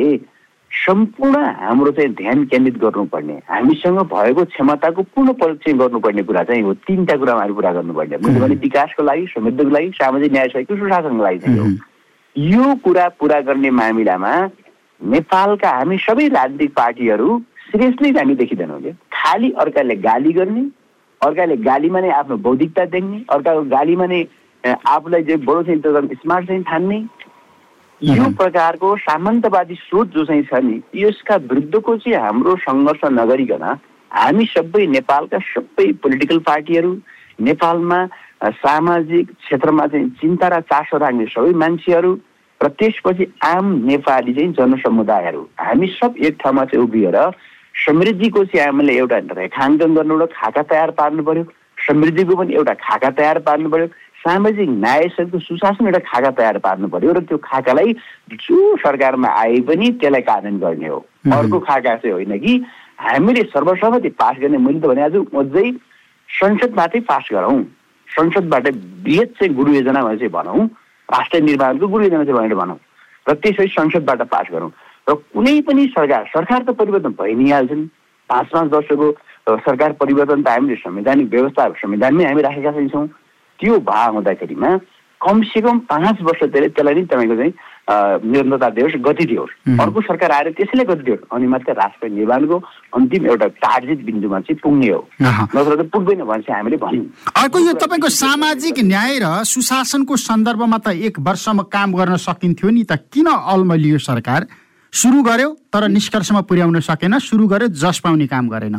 सम्पूर्ण 0.71 1.37
हाम्रो 1.61 1.91
चाहिँ 1.93 2.13
ध्यान 2.15 2.45
केन्द्रित 2.53 2.77
गर्नुपर्ने 2.79 3.37
हामीसँग 3.49 3.99
भएको 4.13 4.45
क्षमताको 4.45 5.03
पूर्ण 5.15 5.33
परीक्षण 5.41 5.79
गर्नुपर्ने 5.79 6.23
कुरा 6.23 6.43
चाहिँ 6.45 6.63
हो 6.63 6.75
तिनवटा 6.87 7.17
कुरामा 7.17 7.41
हामी 7.41 7.55
पुरा 7.55 7.73
गर्नुपर्ने 7.73 8.17
मैले 8.17 8.41
भने 8.41 8.55
विकासको 8.65 9.03
लागि 9.03 9.27
समृद्धिको 9.35 9.71
लागि 9.71 9.91
सामाजिक 10.01 10.33
न्याय 10.33 10.49
सहितको 10.55 10.77
सुशासनको 10.77 11.23
लागि 11.25 11.39
चाहिँ 11.39 11.59
हो। 11.59 11.69
यो 12.39 12.75
कुरा 12.85 13.09
पुरा 13.19 13.41
गर्ने 13.41 13.71
मामिलामा 13.71 14.33
नेपालका 15.01 15.71
हामी 15.71 15.97
सबै 15.99 16.27
राजनीतिक 16.29 16.75
पार्टीहरू 16.75 17.39
सिरियसली 17.61 18.11
हामी 18.11 18.35
देखिँदैनौँ 18.35 18.81
क्या 18.83 18.93
खालि 19.13 19.51
अर्काले 19.59 19.97
गाली 20.05 20.33
गर्ने 20.33 20.65
अर्काले 21.21 21.57
गालीमा 21.65 22.01
नै 22.01 22.11
आफ्नो 22.13 22.37
बौद्धिकता 22.45 22.85
देख्ने 22.93 23.25
अर्काको 23.31 23.63
गालीमा 23.71 24.07
नै 24.07 24.21
आफूलाई 24.65 25.23
चाहिँ 25.25 25.45
बडो 25.45 25.63
चाहिँ 25.63 25.79
एकदम 25.79 26.07
स्मार्ट 26.15 26.47
चाहिँ 26.47 26.63
ठान्ने। 26.63 26.99
यो 28.01 28.29
प्रकारको 28.37 28.97
सामन्तवादी 28.99 29.75
सोच 29.75 30.09
जो 30.09 30.25
चाहिँ 30.25 30.43
छ 30.43 30.61
नि 30.65 30.81
यसका 30.95 31.37
विरुद्धको 31.49 31.97
चाहिँ 31.97 32.19
हाम्रो 32.21 32.57
सङ्घर्ष 32.65 33.05
नगरिकन 33.13 33.65
हामी 34.11 34.47
सबै 34.47 34.87
नेपालका 34.87 35.39
सबै 35.55 35.93
पोलिटिकल 36.05 36.39
पार्टीहरू 36.49 36.93
नेपालमा 37.49 38.05
सामाजिक 38.41 39.31
क्षेत्रमा 39.31 39.87
चाहिँ 39.87 40.09
चिन्ता 40.21 40.49
र 40.49 40.61
चासो 40.69 40.99
राख्ने 40.99 41.27
सबै 41.27 41.53
मान्छेहरू 41.57 42.13
र 42.61 42.69
त्यसपछि 42.69 43.27
आम 43.45 43.67
नेपाली 43.85 44.33
चाहिँ 44.35 44.53
जनसमुदायहरू। 44.53 45.43
हामी 45.61 45.87
सब 46.01 46.15
एक 46.19 46.37
ठाउँमा 46.43 46.65
चाहिँ 46.65 46.85
उभिएर 46.85 47.17
समृद्धिको 47.75 48.45
चाहिँ 48.45 48.67
हामीले 48.67 48.97
एउटा 48.97 49.19
रेखाङ्कन 49.37 49.95
गर्नु 49.95 50.15
एउटा 50.15 50.27
खाका 50.37 50.63
तयार 50.63 50.91
पार्नु 50.97 51.23
पर्यो 51.23 51.45
समृद्धिको 51.79 52.37
पनि 52.37 52.55
एउटा 52.55 52.75
खाका 52.75 53.11
तयार 53.11 53.39
पार्नु 53.47 53.69
पर्यो 53.71 53.87
सामाजिक 54.25 54.69
न्यायसहितको 54.69 55.39
सुशासन 55.39 55.87
एउटा 55.87 55.99
खाका 56.09 56.31
तयार 56.41 56.59
पार्नु 56.59 56.89
पर्यो 56.89 57.13
र 57.13 57.21
त्यो 57.29 57.39
खाकालाई 57.45 57.93
जो 58.33 58.77
सरकारमा 58.77 59.29
आए 59.29 59.61
पनि 59.69 59.91
त्यसलाई 60.01 60.23
कार्यान्वयन 60.23 60.61
गर्ने 60.65 60.89
हो। 60.89 60.99
अर्को 61.37 61.59
खाका 61.61 61.95
चाहिँ 61.97 62.13
होइन 62.13 62.39
कि 62.39 62.53
हामीले 63.01 63.43
सर्वसम्मति 63.53 64.09
पास 64.17 64.37
गर्ने 64.41 64.59
मैले 64.59 64.81
त 64.81 64.87
भने 64.87 65.03
आज 65.03 65.17
अझै 65.17 65.71
संसदबाटै 66.29 67.01
पास 67.01 67.29
गरौँ। 67.33 67.63
संसदबाट 68.09 68.69
बृहत 69.05 69.35
चाहिँ 69.39 69.55
गुरु 69.55 69.73
योजना 69.73 70.03
चाहिँ 70.03 70.29
भनौँ 70.29 70.67
राष्ट्रिय 71.09 71.43
निर्माणको 71.43 71.89
गुरु 71.89 72.05
योजना 72.05 72.25
चाहिँ 72.25 72.39
भनेर 72.39 72.55
भनौँ। 72.55 72.79
र 73.29 73.35
त्यसरी 73.35 73.69
संसदबाट 73.69 74.23
पास 74.23 74.47
गरौँ। 74.53 74.71
र 75.11 75.15
कुनै 75.15 75.61
पनि 75.61 75.87
सरकार 75.87 76.25
सरकार 76.27 76.63
त 76.63 76.71
परिवर्तन 76.71 77.15
भइ 77.21 77.35
नै 77.35 77.51
हाल्छन् 77.51 77.87
पाँच 78.31 78.47
पाँच 78.53 78.73
वर्षको 78.73 79.13
सरकार 79.67 79.93
परिवर्तन 79.93 80.43
त 80.43 80.49
हामीले 80.49 80.77
संवैधानिक 80.77 81.31
व्यवस्था 81.31 81.69
संविधानमै 81.83 82.25
हामी 82.25 82.43
राखेका 82.43 82.73
चाहिँ 82.73 82.89
छौँ 82.89 83.07
त्यो 83.61 83.79
भए 83.81 84.07
हुँदाखेरिमा 84.15 84.71
कमसेकम 85.21 85.79
पाँच 85.91 86.23
वर्ष 86.23 86.43
धेरै 86.45 86.69
त्यसलाई 86.69 86.95
नै 86.95 87.05
तपाईँको 87.05 87.37
चाहिँ 87.37 87.53
निरन्तरता 87.87 88.69
दियोस् 88.77 88.97
गति 88.99 89.25
दियोस्। 89.27 89.53
अर्को 89.81 90.01
सरकार 90.03 90.31
आएर 90.33 90.51
त्यसैले 90.59 90.85
गति 90.85 91.03
दियोस्। 91.07 91.23
अनि 91.31 91.47
मात्रै 91.47 91.75
राष्ट्र 91.75 92.09
निर्माणको 92.11 92.57
अन्तिम 92.97 93.27
एउटा 93.27 93.47
टार्जेट 93.63 94.01
बिन्दुमा 94.05 94.41
चाहिँ 94.41 94.59
पुग्ने 94.59 94.89
हो। 94.91 95.01
नत्र 95.23 95.75
त 95.77 95.87
पुग्दैन 95.95 96.23
भने 96.27 96.43
चाहिँ 96.43 96.59
हामीले 96.59 96.77
भन्यौँ। 96.83 97.07
अर्को 97.31 97.59
यो 97.59 97.73
तपाईँको 97.79 98.09
सामाजिक 98.11 98.79
न्याय 98.83 99.19
र 99.23 99.27
सुशासनको 99.47 100.17
सन्दर्भमा 100.19 100.79
त 100.83 100.99
एक 100.99 101.23
वर्षमा 101.23 101.63
काम 101.71 101.95
गर्न 101.95 102.17
सकिन्थ्यो 102.19 102.71
नि 102.71 102.83
त। 102.91 102.99
किन 103.07 103.27
अल्मलियो 103.31 103.99
सरकार? 104.03 104.47
सुरु 104.93 105.23
गर्यो 105.23 105.51
तर 105.71 105.89
निष्कर्षमा 105.89 106.41
पुर्याउन 106.49 106.81
सकेन। 106.81 107.19
सुरु 107.23 107.47
गर्यो 107.47 107.69
जस 107.71 107.99
पाउने 108.03 108.27
काम 108.27 108.49
गरेन। 108.49 108.77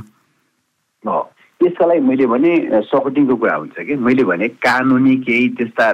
त्यसका 1.57 1.85
लागि 1.85 2.01
मैले 2.05 2.25
भने 2.29 2.51
सपोर्टिङको 2.85 3.35
कुरा 3.35 3.55
हुन्छ 3.55 3.77
कि? 3.81 3.95
मैले 3.97 4.23
भने 4.29 4.47
कानुनी 4.61 5.15
केही 5.25 5.47
त्यस्ता 5.57 5.85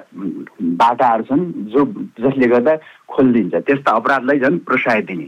बाटाहरू 0.75 1.23
छन् 1.23 1.43
जो 1.71 1.81
जसले 2.19 2.47
गर्दा 2.51 2.73
खोलिदिन्छ। 3.07 3.55
त्यस्ता 3.63 3.91
अपराधलाई 3.91 4.39
झन् 4.43 4.57
प्रोत्साहित 4.67 5.05
दिने। 5.07 5.27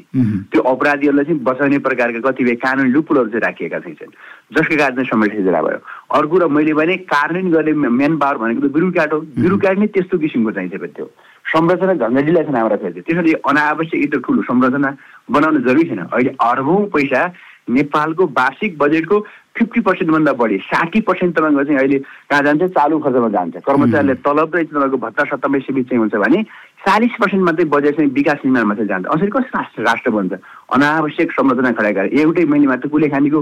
त्यो 0.51 0.61
अपराधीहरूलाई 0.61 1.25
चाहिँ 1.25 1.39
बचाउने 1.39 1.77
प्रकारका 1.87 2.19
कतिपय 2.27 2.55
कानुनी 2.59 2.89
लुपुलहरू 2.91 3.29
चाहिँ 3.31 3.43
राखिएका 3.47 3.79
चाहिँ 3.79 3.95
छन्। 3.95 4.11
जसको 4.59 4.75
कारण 4.75 4.95
चाहिँ 4.95 5.07
समस्या 5.07 5.61
भयो। 5.61 5.79
अर्को 6.19 6.29
कुरा 6.35 6.47
मैले 6.51 6.73
भने 6.75 6.95
कार्यान्वयन 7.07 7.51
गर्ने 7.55 7.89
मेन 7.95 8.17
पावर 8.19 8.37
भनेको 8.37 8.67
त 8.67 8.71
ब्युरोक्राट 8.75 9.13
हो। 9.13 9.19
ब्युरोक्राट 9.39 9.77
नै 9.79 9.87
त्यस्तो 9.87 10.17
किसिमको 10.19 10.51
चाहिन्छ 10.51 10.75
फेरि 10.75 10.93
त्यो। 10.99 11.07
संरचना 11.45 11.93
झन्झटिला 11.95 12.41
छन् 12.43 12.57
हाम्रा 12.59 12.77
फेरि। 12.83 13.01
त्यसरी 13.07 13.33
अनावश्यक 13.39 14.01
यस्तो 14.03 14.19
ठुलो 14.19 14.41
संरचना 14.51 14.89
बनाउन 15.31 15.63
जरुरी 15.63 15.83
छैन। 15.87 16.01
अहिले 16.11 16.31
अर्बौँ 16.43 16.79
पैसा 16.91 17.21
नेपालको 17.67 18.25
वार्षिक 18.37 18.77
बजेटको 18.77 19.19
फिफ्टी 19.57 19.79
पर्सेन्टभन्दा 19.81 20.33
बढी 20.33 20.57
साठी 20.69 20.99
पर्सेन्ट 21.01 21.35
तपाईँको 21.37 21.63
चाहिँ 21.63 21.79
अहिले 21.79 21.97
कहाँ 22.29 22.41
जान्छ 22.43 22.63
चालु 22.75 22.99
खर्चमा 22.99 23.29
जान्छ। 23.35 23.55
कर्मचारीले 23.65 24.13
तलब 24.21 24.55
र 24.55 24.63
तपाईँको 24.63 24.97
भत्ता 24.97 25.23
सत्तामा 25.31 25.59
सीमित 25.65 25.89
चाहिँ 25.89 25.99
हुन्छ 25.99 26.15
भने 26.15 26.43
चालिस 26.85 27.13
पर्सेन्ट 27.21 27.43
मात्रै 27.45 27.65
बजेट 27.65 27.95
चाहिँ 27.97 28.11
विकास 28.11 28.39
निर्माण 28.45 28.63
मात्रै 28.69 28.85
जान्छ। 28.85 29.05
असरी 29.07 29.29
कस्तो 29.33 29.57
राष्ट्र 29.57 29.81
राष्ट्र 29.81 30.09
बन्छ? 30.11 30.33
अनावश्यक 30.73 31.31
संरचना 31.31 31.71
खडा 31.71 31.91
गरेर 31.97 32.19
एउटै 32.19 32.45
महिना 32.45 32.69
मात्र 32.69 32.87
कुले 32.93 33.09
खानीको 33.09 33.39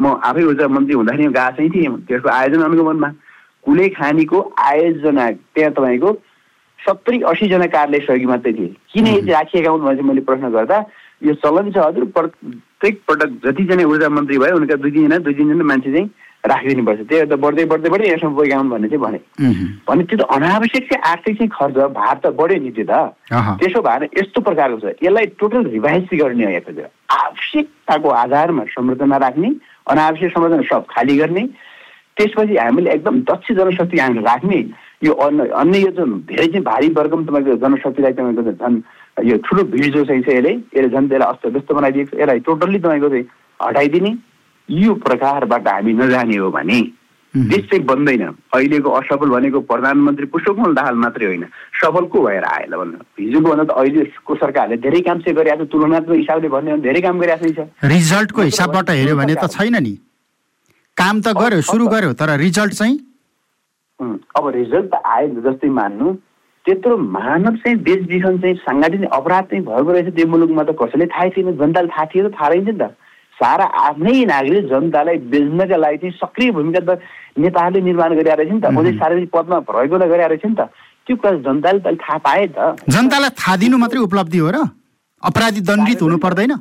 म 0.00 0.04
आफै 0.24 0.42
ऊर्जा 0.54 0.68
मन्त्री 0.68 0.94
हुँदाखेरि 0.94 1.28
गएको 1.28 1.56
चाहिँ 1.56 1.70
थिएँ। 1.70 1.96
त्यसको 2.08 2.28
आयोजना 2.30 2.64
अनुगमनमा 2.64 3.08
कुले 3.66 3.88
खानीको 3.98 4.38
आयोजना 4.56 5.24
त्यहाँ 5.52 5.72
तपाईँको 5.76 6.10
सत्तरी 6.78 7.20
असीजना 7.26 7.66
कार्यालय 7.66 8.00
सहयोगी 8.06 8.26
मात्रै 8.30 8.52
थिए। 8.52 8.74
किन 8.92 9.06
यति 9.06 9.32
राखिएका 9.32 9.70
हुन् 9.70 9.82
भने 9.82 9.96
चाहिँ 9.96 10.08
मैले 10.08 10.20
प्रश्न 10.22 10.48
गर्दा 10.54 10.78
यो 11.22 11.34
चलन 11.40 11.70
छ 11.72 11.76
हजुर 11.78 12.04
प्रत्येक 12.16 13.00
पटक 13.08 13.30
जतिजना 13.44 13.84
ऊर्जा 13.88 14.08
मन्त्री 14.08 14.38
भयो 14.38 14.56
उनका 14.56 14.76
दुई 14.76 14.90
तिनजना 14.90 15.18
दुई 15.24 15.34
तिनजना 15.34 15.64
मान्छे 15.64 15.92
चाहिँ 15.92 16.10
राखिदिनुपर्छ 16.46 17.00
त्यही 17.10 17.26
त 17.26 17.34
बढ्दै 17.42 17.64
बढ्दै 17.72 17.90
बढ्दै 17.90 18.08
यसमा 18.12 18.30
पुगाउँ 18.36 18.68
भन्ने 18.70 18.88
चाहिँ 18.88 19.02
भने। 19.02 19.20
भने 19.88 20.02
त्यो 20.06 20.16
त 20.18 20.22
अनावश्यक 20.30 20.84
चाहिँ 20.86 21.02
आर्थिक 21.10 21.34
चाहिँ 21.38 21.50
खर्च 21.50 21.76
भार 21.96 22.16
त 22.22 22.26
बढ्यो 22.38 22.58
नि 22.62 22.70
त्यो 22.70 22.84
त। 22.86 22.94
त्यसो 23.58 23.80
भएर 23.82 24.02
यस्तो 24.14 24.40
प्रकारको 24.46 24.78
छ। 24.78 24.94
यसलाई 25.02 25.26
टोटल 25.40 25.62
रिभाइज 25.74 26.06
गर्ने 26.12 26.44
हो 26.44 26.50
यहाँ 26.50 26.88
आवश्यकताको 27.10 28.08
आधारमा 28.22 28.64
संरचना 28.76 29.16
राख्ने 29.16 29.50
अनावश्यक 29.90 30.30
संरचना 30.36 30.62
सब 30.70 30.84
खाली 30.86 31.16
गर्ने। 31.18 31.42
त्यसपछि 32.16 32.56
हामीले 32.56 32.90
एकदम 32.94 33.20
दक्ष 33.26 33.52
जनशक्ति 33.58 33.98
हामीले 33.98 34.22
राख्ने। 34.22 34.58
यो 35.04 35.12
अन्य 35.12 35.48
अन्य 35.50 35.78
यो 35.78 35.90
जुन 35.98 36.10
धेरै 36.30 36.46
चाहिँ 36.46 36.64
भारी 36.64 36.88
वर्गम 36.94 37.24
तपाईँको 37.26 37.56
जनशक्तिलाई 37.64 38.12
तपाईँको 38.12 38.52
झन् 38.52 38.80
यो 39.24 39.36
ठुलो 39.48 39.62
भिड 39.72 39.94
जो 39.94 40.04
चाहिँ 40.04 40.22
यसले 40.22 40.52
यसले 40.76 40.88
झन् 40.88 41.08
त्यसलाई 41.08 41.32
अस्त 41.32 41.46
व्यस्त 41.46 41.72
बनाइदिएको 41.72 42.16
छ। 42.16 42.20
यसलाई 42.20 42.40
टोटल्ली 42.44 42.78
तपाईँको 42.78 43.08
चाहिँ 43.08 43.26
हटाइदिने। 43.60 44.12
यो 44.68 44.94
प्रकारबाट 45.00 45.68
हामी 45.68 45.92
नजाने 45.92 46.36
हो 46.36 46.50
भने 46.50 46.80
देश 47.34 47.64
चाहिँ 47.70 47.84
बन्दैन। 47.84 48.22
अहिलेको 48.54 48.90
असफल 48.90 49.28
भनेको 49.28 49.60
प्रधानमन्त्री 49.68 50.26
पुष्पकमल 50.32 50.74
दाहाल 50.74 50.94
मात्रै 51.04 51.26
होइन। 51.26 51.44
सफल 51.80 52.04
को 52.12 52.22
भएर 52.26 52.44
आएन 52.44 52.72
भन्नु? 52.76 52.98
हिजोको 53.20 53.48
भन्दा 53.50 53.64
त 53.64 53.70
अहिलेको 53.76 54.34
सरकारले 54.36 54.76
धेरै 54.80 55.00
काम 55.00 55.18
चाहिँ 55.20 55.36
गरिरहेको 55.36 55.64
छ। 55.64 55.70
तुलनात्मक 55.72 56.16
हिसाबले 56.16 56.48
भन्यो 56.48 56.76
भने 56.76 56.82
धेरै 56.82 57.00
काम 57.00 57.18
गरिरहेको 57.20 57.52
छ। 57.56 57.68
रिजल्टको 57.84 58.42
हिसाबबाट 58.42 58.90
हेऱ्यो 58.90 59.16
भने 59.16 59.34
त 59.36 59.44
छैन 59.52 59.76
नि। 59.84 59.94
काम 60.96 61.20
त 61.20 61.36
गर्यो 61.36 61.60
सुरु 61.60 61.86
गर्यो 61.88 62.12
तर 62.16 62.36
रिजल्ट 62.40 62.72
चाहिँ? 62.72 62.96
अब 64.00 64.44
रिजल्ट 64.56 64.86
त 64.92 64.94
आयो 65.04 65.40
जस्तै 65.44 65.68
मान्नु। 65.68 66.16
त्यत्रो 66.66 66.96
मानव 67.16 67.56
चाहिँ 67.62 67.78
देश 67.88 68.00
विखन 68.10 68.38
चाहिँ 68.42 68.56
साङ्घातिक 68.66 69.02
अपराध 69.18 69.44
चाहिँ 69.50 69.64
भएको 69.64 69.90
रहेछ 69.92 70.08
त्यो 70.14 70.26
मुलुकमा 70.26 70.62
त 70.66 70.74
कसैले 70.82 71.06
थाहै 71.14 71.30
थिएन 71.36 71.56
जनताले 71.62 71.88
थाहा 71.94 72.04
थियो 72.12 72.28
त 72.28 72.32
थाहा 72.34 72.48
रहेछ 72.48 72.66
नि 72.66 72.78
त। 72.78 72.90
सारा 73.38 73.64
आफ्नै 73.86 74.24
नागरिक 74.32 74.66
जनतालाई 74.72 75.16
बेच्नका 75.30 75.76
लागि 75.76 75.98
चाहिँ 76.02 76.18
सक्रिय 76.18 76.50
भूमिका 76.56 76.80
त 76.82 76.98
नेताहरूले 77.38 77.80
निर्माण 77.86 78.10
गरिरहेको 78.18 78.42
रहेछ 78.42 78.52
नि 78.52 78.60
त 78.60 78.66
उनी 78.74 78.92
सार्वजनिक 78.98 79.30
पदमा 79.36 79.58
भएकोलाई 79.70 80.08
गरिरहेको 80.08 80.32
रहेछ 80.34 80.44
नि 80.46 80.56
त। 80.58 80.62
त्यो 81.06 81.16
कुरा 81.22 81.32
जनताले 81.46 81.78
त 81.84 81.86
थाहा 82.02 82.18
पाए 82.26 82.46
त। 82.50 82.58
जनतालाई 82.90 83.30
थाहा 83.38 83.56
दिनु 83.62 83.76
मात्रै 83.78 84.00
उपलब्धि 84.08 84.38
हो 84.42 84.50
र? 84.50 84.58
अपराधी 85.22 85.60
दण्डित 85.70 86.02
हुनु 86.02 86.18
पर्दैन। 86.18 86.52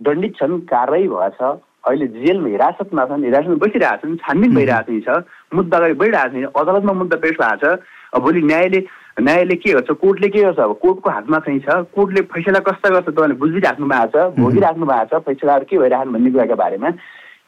दण्डित 0.00 0.32
छन् 0.40 0.60
कारवाही 0.72 1.06
भएछ। 1.12 1.40
अहिले 1.84 2.06
जेलमा 2.16 2.48
हिरासतमा 2.48 3.02
छन् 3.04 3.24
हिरासतमा 3.28 3.56
बसिरहेको 3.60 4.00
छन् 4.00 4.16
छानबिन 4.24 4.50
भइरहेको 4.56 5.00
छ 5.04 5.08
मुद्दा 5.52 5.76
अगाडि 5.76 5.94
बढिरहेको 6.00 6.48
छ 6.48 6.56
अदालतमा 6.56 6.92
मुद्दा 7.02 7.16
पेश 7.20 7.36
भएको 7.42 7.60
छ। 7.60 7.84
भोलि 8.18 8.42
न्यायले 8.42 8.80
न्यायले 9.20 9.54
के 9.56 9.72
गर्छ 9.72 9.90
कोर्टले 9.90 10.28
के 10.28 10.42
गर्छ 10.42 10.58
अब? 10.58 10.72
कोर्टको 10.82 11.10
हातमा 11.10 11.38
चाहिँ 11.38 11.60
छ। 11.60 11.86
कोर्टले 11.94 12.20
फैसला 12.34 12.58
कस्ता 12.66 12.88
गर्छ 12.90 13.08
तपाईँले 13.08 13.34
बुझिराख्नु 13.38 13.86
भएको 13.86 14.10
छ 14.10 14.34
भोगिराख्नु 14.38 14.86
भएको 14.86 15.18
छ 15.18 15.22
फैसलाहरू 15.22 15.64
के 15.70 15.78
भइरहन् 15.78 16.12
भन्ने 16.12 16.30
कुराको 16.30 16.56
बारेमा। 16.58 16.90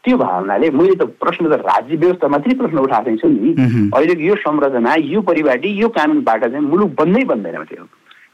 त्यो 0.07 0.17
भावनाले 0.17 0.71
मैले 0.71 0.95
त 0.95 1.03
प्रश्न 1.19 1.51
त 1.51 1.59
राज्य 1.67 1.97
व्यवस्था 1.97 2.29
मात्रै 2.31 2.55
प्रश्न 2.55 2.79
उठाएको 2.79 3.17
छु 3.19 3.29
नि। 3.29 3.51
अहिलेको 3.91 4.23
यो 4.23 4.35
संरचना 4.47 4.95
यो 5.03 5.21
परिपाटी 5.27 5.69
यो 5.83 5.89
कानुनबाट 5.91 6.45
चाहिँ 6.47 6.67
मुलुक 6.71 6.91
बन्दै 6.95 7.25
बन्दैन 7.27 7.65
त्यो 7.67 7.85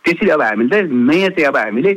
त्यसरी 0.04 0.30
अब 0.36 0.42
हामीले 0.42 0.82
नयाँ 0.82 1.30
चाहिँ 1.32 1.48
अब 1.48 1.56
हामीले 1.56 1.92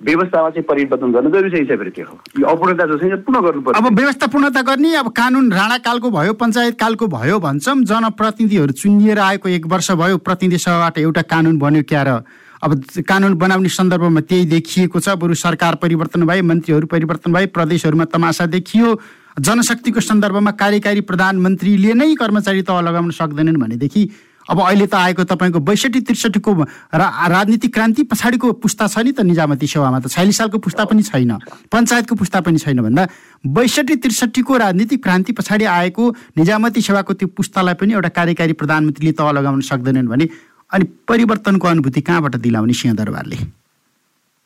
व्यवस्थामा 0.00 0.48
चाहिँ 0.50 0.62
परिवर्तन 0.68 1.12
गर्नु 1.12 1.30
जरुरी 1.30 1.64
छ 1.64 1.78
फेरि 1.78 1.90
त्यो 1.90 2.06
यो 2.40 2.46
अपूर्णता 2.46 2.86
जो 2.86 2.96
छ 2.98 3.20
गर्नु 3.26 3.72
अब 3.72 3.86
व्यवस्था 3.98 4.26
पूर्णता 4.28 4.62
गर्ने 4.62 4.94
अब 4.94 5.08
कानुन 5.16 5.52
राणा 5.52 5.78
कालको 5.80 6.10
भयो 6.10 6.32
पञ्चायत 6.36 6.78
कालको 6.80 7.06
भयो 7.08 7.38
भन्छौँ 7.40 7.76
जनप्रतिनिधिहरू 7.90 8.72
चुनिएर 8.82 9.18
आएको 9.18 9.48
एक 9.48 9.66
वर्ष 9.66 9.90
भयो 10.02 10.18
प्रतिनिधि 10.20 10.58
सभाबाट 10.58 10.98
एउटा 10.98 11.22
कानुन 11.32 11.58
बन्यो 11.58 11.82
क्या 11.88 12.02
र 12.02 12.20
अब 12.64 12.72
कानुन 13.08 13.34
बनाउने 13.36 13.68
सन्दर्भमा 13.68 14.20
त्यही 14.28 14.44
देखिएको 14.52 15.00
छ 15.00 15.16
बरु 15.16 15.34
सरकार 15.36 15.74
परिवर्तन 15.80 16.26
भए 16.26 16.40
मन्त्रीहरू 16.42 16.86
परिवर्तन 16.88 17.32
भए 17.32 17.46
प्रदेशहरूमा 17.52 18.04
तमासा 18.12 18.46
देखियो। 18.48 18.94
जनशक्तिको 19.38 20.00
सन्दर्भमा 20.00 20.50
कार्यकारी 20.56 21.00
प्रधानमन्त्रीले 21.04 21.92
नै 21.94 22.14
कर्मचारी 22.16 22.62
तह 22.62 22.80
लगाउन 22.80 23.10
सक्दैनन् 23.12 23.60
भनेदेखि 23.60 24.02
अब 24.46 24.58
अहिले 24.60 24.86
त 24.86 24.94
आएको 24.94 25.24
तपाईँको 25.26 25.60
बैसठी 25.60 26.00
त्रिसठीको 26.06 26.52
रा 26.94 27.06
राजनीतिक 27.26 27.72
क्रान्ति 27.74 28.02
पछाडिको 28.06 28.52
पुस्ता 28.62 28.86
छ 28.86 28.98
नि 29.02 29.12
त 29.12 29.26
निजामती 29.26 29.66
सेवामा 29.66 29.98
त। 30.00 30.06
छयालिस 30.06 30.36
सालको 30.38 30.58
पुस्ता 30.62 30.84
पनि 30.86 31.02
छैन। 31.02 31.32
पञ्चायतको 31.66 32.14
पुस्ता 32.14 32.40
पनि 32.46 32.58
छैन 32.58 32.80
भन्दा। 32.86 33.02
बैसठी 33.42 33.96
त्रिसठीको 33.98 34.56
राजनीतिक 34.56 35.02
क्रान्ति 35.02 35.32
पछाडि 35.34 35.64
आएको 35.66 36.04
निजामती 36.38 36.80
सेवाको 36.80 37.12
त्यो 37.18 37.28
पुस्तालाई 37.34 37.74
पनि 37.74 37.92
एउटा 37.98 38.08
कार्यकारी 38.14 38.52
प्रधानमन्त्रीले 38.54 39.12
तह 39.18 39.30
लगाउन 39.34 39.60
सक्दैनन् 39.66 40.08
भने 40.08 40.28
अनि 40.70 40.84
परिवर्तनको 41.10 41.66
अनुभूति 41.68 42.00
कहाँबाट 42.06 42.36
दिलाउने 42.46 42.74
सिंहदरबारले 42.74 43.38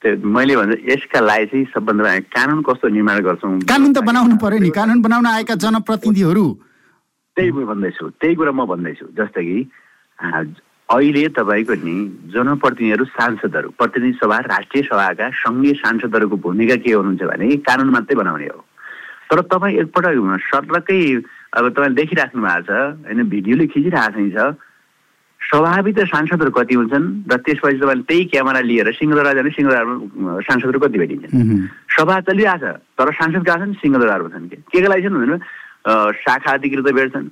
मैले 0.01 0.57
भन्दा 0.57 0.77
यसका 0.89 1.21
लागि 1.21 1.47
चाहिँ 1.47 1.65
सबभन्दा 1.77 2.19
कानुन 2.33 2.63
कस्तो 2.65 2.89
निर्माण 2.89 3.21
गर्छौँ? 3.21 3.69
कानुन 3.69 3.93
त 3.93 4.01
बनाउनु 4.01 4.37
पर्यो 4.41 4.59
नि। 4.65 4.71
कानुन 4.73 5.05
बनाउन 5.05 5.27
आएका 5.29 5.55
जनप्रतिनिधिहरू। 5.61 6.45
त्यही 7.37 7.51
भन्दैछु। 7.53 8.05
त्यही 8.17 8.35
कुरा 8.35 8.53
म 8.57 8.65
भन्दैछु। 8.65 9.07
जस्तै 9.13 9.45
कि 9.45 9.59
अहिले 10.21 11.29
तपाईँको 11.39 11.75
नि 11.81 11.95
जनप्रतिनिधिहरू 12.35 13.05
सांसदहरू 13.15 13.69
प्रतिनिधि 13.79 14.19
सभा 14.19 14.39
राष्ट्रिय 14.53 14.83
सभाका 14.85 15.27
सङ्घीय 15.39 15.73
सांसदहरूको 15.81 16.37
भूमिका 16.45 16.77
के 16.83 16.93
हुनुहुन्छ 16.93 17.23
भने 17.31 17.57
कानुन 17.63 17.89
मात्रै 17.95 18.17
बनाउने 18.21 18.47
हो। 18.51 18.61
तर 19.31 19.41
तपाईँ 19.47 19.79
एकपल्ट 19.81 20.43
सर्लकै 20.51 21.01
अब 21.57 21.65
तपाईँले 21.71 21.95
देखिराख्नु 21.95 22.43
भएको 22.43 22.63
छ 22.67 22.71
होइन 23.07 23.23
भिडियोले 23.31 23.67
खिचिरहेको 23.71 24.27
छ 24.35 24.59
स्वाभाविक 25.41 25.99
सांसदहरू 26.11 26.51
कति 26.59 26.75
हुन्छन् 26.75 27.07
र 27.31 27.37
त्यसपछि 27.39 27.79
तपाईँले 27.79 28.05
त्यही 28.11 28.25
क्यामेरा 28.35 28.61
लिएर 28.61 28.89
सिंहदरबार 28.93 29.35
जाने 29.39 29.51
सिंहदरबारमा 29.57 30.41
सांसदहरू 30.43 30.79
कति 30.85 30.99
भेटिन्छन्? 30.99 31.67
सभा 31.97 32.21
चलिरहेको 32.27 32.67
छ 32.67 32.83
तर 32.99 33.13
सांसद 33.15 33.43
कहाँ 33.47 33.59
छन् 33.63 33.79
सिंहदरबारमा 33.79 34.29
छन् 34.35 34.49
के? 34.51 34.57
के 34.69 34.79
लागि 34.91 35.03
छन् 35.07 35.19
भन्नु 35.23 35.37
शाखा 36.19 36.51
अधिकृत 36.51 36.89
भेट्छन् 36.99 37.29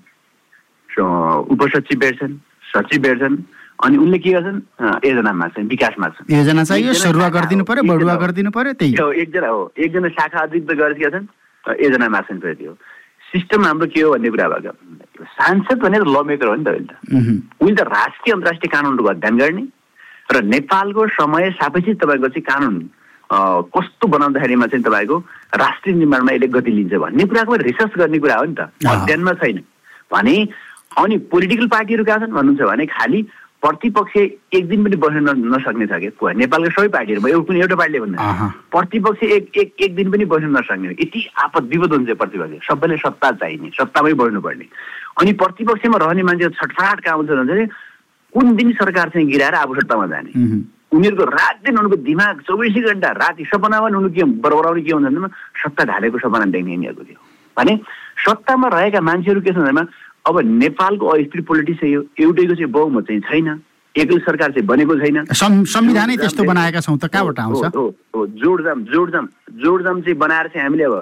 उपसचिव 1.53 1.99
भेट्छन् 1.99 2.35
सचिव 2.73 3.03
भेट्छन्। 3.03 3.37
अनि 3.85 3.97
उनले 3.97 4.19
के 4.19 4.31
गर्छन्? 4.33 4.61
योजना 5.07 5.33
माग्छन् 5.33 5.69
विकास 5.69 5.95
माग्छन् 5.99 6.35
योजना 6.35 6.65
चाहियो 6.65 6.93
सरुवा 6.99 7.29
गरिदिनु 7.37 7.65
पर्यो 7.65 7.83
बढुवा 7.91 8.15
गरिदिनु 8.23 8.51
पर्यो 8.51 8.73
त्यही 8.79 8.95
हो। 8.99 9.11
एकजना 9.23 9.49
हो 9.49 9.61
एकजना 9.79 10.09
शाखा 10.19 10.39
अधिकृत 10.39 10.79
गरेर 10.79 10.95
के 10.99 11.05
गर्छन्? 11.05 11.27
माग्छन् 12.11 12.41
फेरि 12.43 12.55
त्यो। 12.55 12.73
सिस्टम 13.33 13.65
हाम्रो 13.65 13.87
के 13.93 14.01
हो 14.01 14.11
भन्ने 14.13 14.31
कुरा 14.31 14.49
भएको 14.49 15.25
सांसद 15.39 15.79
भनेर 15.79 16.03
ल 16.09 16.17
मेकर 16.27 16.47
हो 16.49 16.55
नि 16.55 16.65
त 16.65 16.69
अहिले 16.69 16.87
त। 16.89 16.93
उहिले 17.61 17.77
त 17.77 17.81
राष्ट्रिय 17.87 18.33
अन्तर्राष्ट्रिय 18.35 18.71
कानुनको 18.73 19.09
अध्ययन 19.15 19.37
गर्ने 19.39 19.65
र 20.33 20.43
नेपालको 20.45 21.07
समय 21.15 21.51
सापेक्षित 21.61 21.97
तपाईँको 22.03 22.29
चाहिँ 22.29 22.47
कानुन 22.49 22.75
कस्तो 23.29 24.09
बनाउँदाखेरिमा 24.09 24.67
चाहिँ 24.67 24.85
तपाईँको 24.85 25.17
राष्ट्रिय 25.61 25.95
निर्माणमा 25.97 26.33
यसले 26.33 26.49
गति 26.57 26.71
लिन्छ 26.73 26.95
भन्ने 27.05 27.25
कुराको 27.29 27.57
रिसर्च 27.69 27.93
गर्ने 28.01 28.19
कुरा 28.19 28.37
हो 28.37 28.45
नि 28.49 28.55
त। 28.57 28.61
अध्ययनमा 28.89 29.33
छैन। 29.45 29.59
भने 30.09 30.37
अनि 30.99 31.17
पोलिटिकल 31.33 31.67
पार्टीहरू 31.75 32.05
कहाँ 32.05 32.19
छन् 32.21 32.33
भन्नुहुन्छ 32.33 32.63
भने 32.71 32.87
खालि 32.87 33.23
प्रतिपक्ष 33.63 34.17
एक 34.17 34.69
दिन 34.69 34.85
पनि 34.85 34.97
बस्न 35.03 35.35
नसक्ने 35.55 35.87
छ 35.87 35.99
कि 35.99 36.11
नेपालको 36.39 36.71
सबै 36.71 36.89
पार्टीहरू 36.95 37.23
भयो 37.23 37.41
कुनै 37.43 37.61
एउटा 37.61 37.77
पार्टीले 37.77 38.01
भन्दा 38.01 38.23
प्रतिपक्ष 38.71 39.23
एक 39.37 39.59
एक 39.59 39.75
एक 39.83 39.95
दिन 39.95 40.11
पनि 40.11 40.25
बस्न 40.31 40.51
नसक्ने। 40.57 40.95
यति 40.95 41.21
आपद 41.45 41.65
विपद 41.73 41.93
हुन्छ 41.93 42.11
प्रतिपक्ष। 42.23 42.67
सबैले 42.67 42.97
सत्ता 43.03 43.31
चाहिने 43.43 43.71
सत्तामै 43.75 44.13
बढ्नुपर्ने। 44.15 44.67
अनि 45.21 45.33
प्रतिपक्षमा 45.43 45.99
रहने 45.99 46.23
मान्छे 46.23 46.49
छटफाट 46.55 47.01
कहाँ 47.05 47.17
हुन्छ 47.19 47.31
भने 47.31 47.67
कुन 48.35 48.55
दिन 48.57 48.73
सरकार 48.79 49.09
चाहिँ 49.11 49.27
गिराएर 49.27 49.55
आफू 49.55 49.75
सत्तामा 49.75 50.07
जाने? 50.07 50.31
उनीहरूको 50.95 51.25
रात 51.25 51.57
दिन 51.67 51.79
उनीहरूको 51.79 51.97
दिमाग 52.07 52.41
चौबिसै 52.47 52.81
घन्टा 52.81 53.11
राति 53.23 53.45
सपनामा 53.45 53.87
उनीहरू 53.87 54.11
के 54.15 54.23
बरबराउने 54.39 54.83
के 54.83 54.93
हुन्छ 54.93 55.07
भने 55.09 55.29
सत्ता 55.63 55.85
ढालेको 55.85 56.19
सपना 56.19 56.45
देख्ने 56.55 56.73
यिनीहरूको 56.73 57.05
थियो। 57.05 57.21
भने 57.57 57.73
सत्तामा 58.23 58.69
रहेका 58.71 59.01
मान्छेहरू 59.03 59.41
के 59.43 59.51
छ 59.51 59.57
भन्दामा 59.59 59.83
अब 60.29 60.41
नेपालको 60.45 61.07
अस्थिर 61.07 61.41
पोलिटिक्स 61.49 61.83
यो 61.85 62.01
एउटैको 62.21 62.55
चाहिँ 62.55 62.73
बहुमत 62.73 63.07
चाहिँ 63.09 63.21
छैन। 63.29 63.49
एक्लै 63.95 64.21
सरकार 64.21 64.51
चाहिँ 64.53 64.67
बनेको 64.67 64.95
छैन। 65.01 65.25
संविधानै 65.33 66.17
त्यस्तो 66.17 66.45
बनाएका 66.45 66.81
छौँ 66.85 66.99
त। 66.99 67.09
कहाँबाट 67.09 67.39
आउँछ? 67.41 67.65
जोडजाम 68.37 68.85
जोडजाम 68.93 69.29
जोडजाम 69.59 70.01
चाहिँ 70.03 70.19
बनाएर 70.19 70.47
चाहिँ 70.53 70.65
हामीले 70.65 70.85
अब 70.85 70.95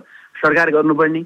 सरकार 0.42 0.70
गर्नुपर्ने। 0.70 1.22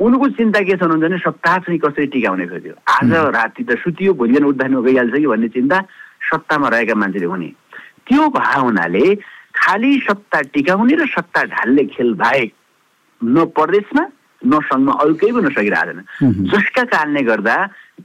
उनको 0.00 0.28
चिन्ता 0.34 0.60
के 0.66 0.76
छ 0.76 0.82
भने 0.82 1.18
सत्ता 1.22 1.52
चाहिँ 1.62 1.78
कसरी 1.78 2.06
टिकाउने 2.10 2.46
खोज्यो 2.50 2.74
आज 2.90 3.12
राति 3.38 3.62
त 3.64 3.78
सुतियो 3.78 4.12
भोलि 4.18 4.32
बिहान 4.32 4.44
उद्धारमा 4.50 4.80
गइहाल्छ 4.82 5.14
कि 5.14 5.26
भन्ने 5.26 5.48
चिन्ता 5.54 5.78
सत्तामा 6.26 6.68
रहेका 6.74 6.94
मान्छेले 6.98 7.26
हुने। 7.30 7.50
त्यो 8.10 8.22
भावनाले 8.34 9.06
खालि 9.54 9.92
सत्ता 10.02 10.40
टिकाउने 10.50 10.94
र 10.98 11.06
सत्ता 11.06 11.40
ढाल्ने 11.54 11.84
खेल 11.94 12.14
बाहेक 12.18 12.50
न। 13.22 13.44
प्रदेशमा 13.54 14.04
नसङ्गमा 14.44 14.92
अरू 15.02 15.14
केही 15.14 15.32
पनि 15.32 15.46
नसकिरहेको 15.46 15.92
छैन। 15.92 16.50
जसका 16.50 16.82
कारणले 16.92 17.22
गर्दा 17.22 17.56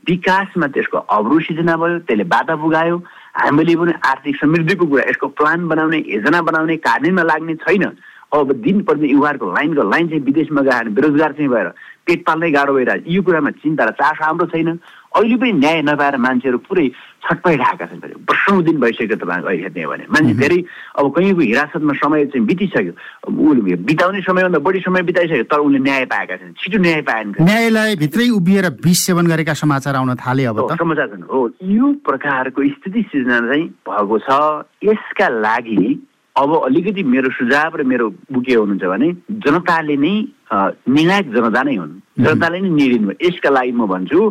विकासमा 0.07 0.67
त्यसको 0.73 0.97
अवरोध 0.97 1.41
सिर्जना 1.41 1.75
भयो 1.77 1.99
त्यसले 2.07 2.23
बाधा 2.33 2.55
पुगायो। 2.61 2.97
हामीले 3.37 3.75
पनि 3.75 3.93
आर्थिक 4.05 4.35
समृद्धिको 4.41 4.85
कुरा 4.85 5.03
यसको 5.09 5.27
प्लान 5.37 5.67
बनाउने 5.67 5.97
योजना 6.05 6.41
बनाउने 6.41 6.75
कार्यान्वयनमा 6.77 7.23
लाग्ने 7.23 7.55
छैन। 7.65 7.85
अब 8.27 8.51
दिन 8.59 8.81
प्रतिदिन 8.83 9.09
युवाहरूको 9.15 9.51
लाइनको 9.55 9.83
लाइन 9.89 10.07
चाहिँ 10.07 10.23
विदेशमा 10.23 10.61
गएर 10.67 10.89
बेरोजगार 10.91 11.31
चाहिँ 11.31 11.49
भएर 11.49 11.67
पेट 12.05 12.19
पाल्नै 12.27 12.51
गाह्रो 12.51 12.73
भइरहेको 12.75 13.07
यो 13.07 13.21
कुरामा 13.23 13.51
चिन्ता 13.63 13.83
र 13.87 13.91
चासो 13.95 14.23
हाम्रो 14.23 14.45
छैन। 14.51 14.79
अहिले 15.17 15.35
पनि 15.41 15.51
न्याय 15.51 15.81
नपाएर 15.81 16.17
मान्छेहरू 16.17 16.57
पुरै 16.69 16.87
छटपाइरहेका 17.25 17.85
छन् 17.85 18.01
वर्षौँ 18.29 18.61
दिन 18.63 18.77
भइसक्यो 18.79 19.17
तपाईँको 19.17 19.47
अहिले 19.47 19.63
हेर्ने 19.63 19.83
हो 19.83 19.91
भने। 19.91 20.05
मान्छे 20.13 20.33
धेरै 20.37 20.59
अब 20.97 21.05
कहीँको 21.15 21.41
हिरासतमा 21.41 21.93
समय 21.97 22.25
चाहिँ 22.31 22.45
बितिसक्यो। 22.47 22.93
उसले 23.27 23.75
बिताउने 23.89 24.21
समयभन्दा 24.21 24.59
बढी 24.61 24.79
समय 24.85 25.01
बिताइसक्यो 25.09 25.49
तर 25.51 25.59
उनले 25.59 25.79
न्याय 25.81 26.05
पाएका 26.13 26.35
छन् 26.37 26.53
छिटो 26.61 26.77
न्याय 26.77 27.01
पाएन 27.09 27.27
न्यायालय 27.41 27.95
भित्रै 27.97 28.29
उभिएर 28.37 28.65
विष 28.85 28.99
सेवन 29.05 29.25
गरेका 29.27 29.53
समाचार 29.57 29.95
आउन 29.95 30.15
थाले 30.15 30.45
अब 30.45 30.61
समाचार 30.77 31.07
छन्। 31.07 31.25
हो 31.25 31.41
यो 31.65 31.87
प्रकारको 32.05 32.59
स्थिति 32.77 33.01
सिर्जना 33.11 33.39
चाहिँ 33.47 33.65
भएको 33.89 34.17
छ। 34.23 34.29
यसका 34.85 35.27
लागि 35.27 35.81
अब 36.35 36.49
अलिकति 36.63 37.03
मेरो 37.03 37.29
सुझाव 37.33 37.75
र 37.75 37.83
मेरो 37.83 38.09
बुके 38.31 38.53
हुनुहुन्छ 38.53 38.85
भने 38.85 39.07
जनताले 39.41 39.95
नै 39.97 40.13
निर्णायक 40.53 41.33
जनता 41.33 41.63
नै 41.63 41.75
हुन्। 41.75 41.93
जनताले 42.21 42.59
नै 42.61 42.69
निर्णय 42.69 43.15
यसका 43.25 43.49
लागि 43.49 43.71
म 43.73 43.87
भन्छु 43.89 44.21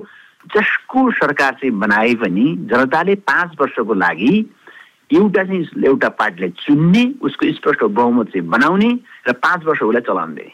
जसको 0.55 1.11
सरकार 1.19 1.53
चाहिँ 1.61 1.75
बनाए 1.79 2.15
पनि 2.23 2.47
जनताले 2.71 3.15
पाँच 3.27 3.57
वर्षको 3.61 3.95
लागि 3.95 4.35
एउटा 5.13 5.43
चाहिँ 5.45 5.85
एउटा 5.87 6.09
पार्टीलाई 6.21 6.51
चुन्ने 6.61 7.05
उसको 7.23 7.53
स्पष्ट 7.59 7.85
बहुमत 7.85 8.27
चाहिँ 8.33 8.49
बनाउने 8.49 8.91
र 9.29 9.33
पाँच 9.33 9.65
वर्ष 9.67 9.83
उसलाई 9.83 10.03
चलाउने 10.07 10.47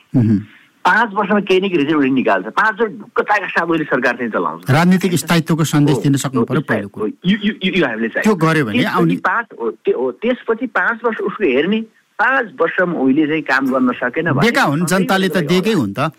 पाँच 0.84 1.08
वर्षमा 1.14 1.40
केही 1.46 1.60
न 1.60 1.68
केही 1.70 1.78
रिजल्ट 1.78 2.12
निकाल्छ। 2.12 2.46
पाँच 2.58 2.80
वर्ष 2.80 2.92
ढुक्कताका 2.98 3.46
साथ 3.48 3.66
अहिले 3.70 3.84
सरकार 3.84 4.16
चाहिँ 4.16 4.30
चलाउँछ। 4.32 4.70
राजनीतिक 4.70 5.14
स्थायित्वको 5.14 5.64
सन्देश 5.64 5.98
दिन 6.02 6.16
सक्नु 6.18 6.42
पर्यो 6.42 7.06
यो 7.06 7.86
हामीले 7.86 8.08
चाहिँ 8.08 9.16
पाँच 9.22 9.46
हो 9.60 10.10
त्यसपछि 10.22 10.66
पाँच 10.66 11.04
वर्ष 11.04 11.18
उसको 11.30 11.44
हेर्ने 11.44 11.80
पाँच 12.18 12.46
वर्षमा 12.60 12.98
उहिले 12.98 13.26
चाहिँ 13.26 13.42
काम 13.42 13.72
गर्न 13.72 13.92
सकेन 14.02 14.26
हुन् 14.28 14.86
जनताले 14.86 15.28
त 15.28 15.46
दिएकै 15.46 15.72
हुन् 15.72 15.94
त। 15.94 16.10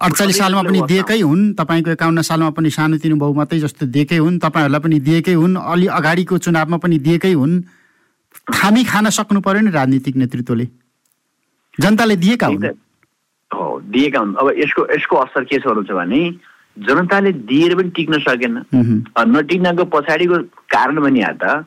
अडचालिस 0.00 0.36
सालमा 0.38 0.62
पनि 0.62 0.80
दिएकै 0.88 1.20
हुन् 1.20 1.42
तपाईँको 1.60 1.90
एकाउन्न 1.90 2.20
सालमा 2.24 2.50
पनि 2.56 2.70
सानोतिनो 2.72 3.16
बहुमतै 3.20 3.58
जस्तो 3.60 3.86
दिएकै 3.86 4.16
हुन् 4.16 4.38
तपाईँहरूलाई 4.40 4.80
पनि 4.80 4.98
दिएकै 5.08 5.34
हुन् 5.36 5.56
अलि 5.60 5.86
अगाडिको 5.98 6.38
चुनावमा 6.40 6.76
पनि 6.80 6.98
दिएकै 6.98 7.32
हुन्। 7.32 7.54
थामी 8.54 8.82
खान 8.84 9.10
सक्नु 9.12 9.40
पर्यो 9.44 9.60
नि 9.60 9.70
राजनीतिक 9.70 10.16
नेतृत्वले। 10.16 10.66
जनताले 11.80 12.16
दिएका 12.16 12.46
हुन्। 12.46 12.64
हो 13.50 13.66
दिएका 13.92 14.18
हुन्। 14.18 14.34
अब 14.40 14.46
यसको 14.58 14.82
यसको 14.94 15.16
असर 15.16 15.44
के 15.44 15.58
छ 15.60 15.66
भने 15.68 16.20
जनताले 16.78 17.32
दिएर 17.44 17.74
पनि 17.76 17.90
टिक्न 17.96 18.18
सकेन। 18.24 18.54
नटिक्नको 18.72 19.84
पछाडिको 19.84 20.36
कारण 20.72 20.96
त 21.42 21.64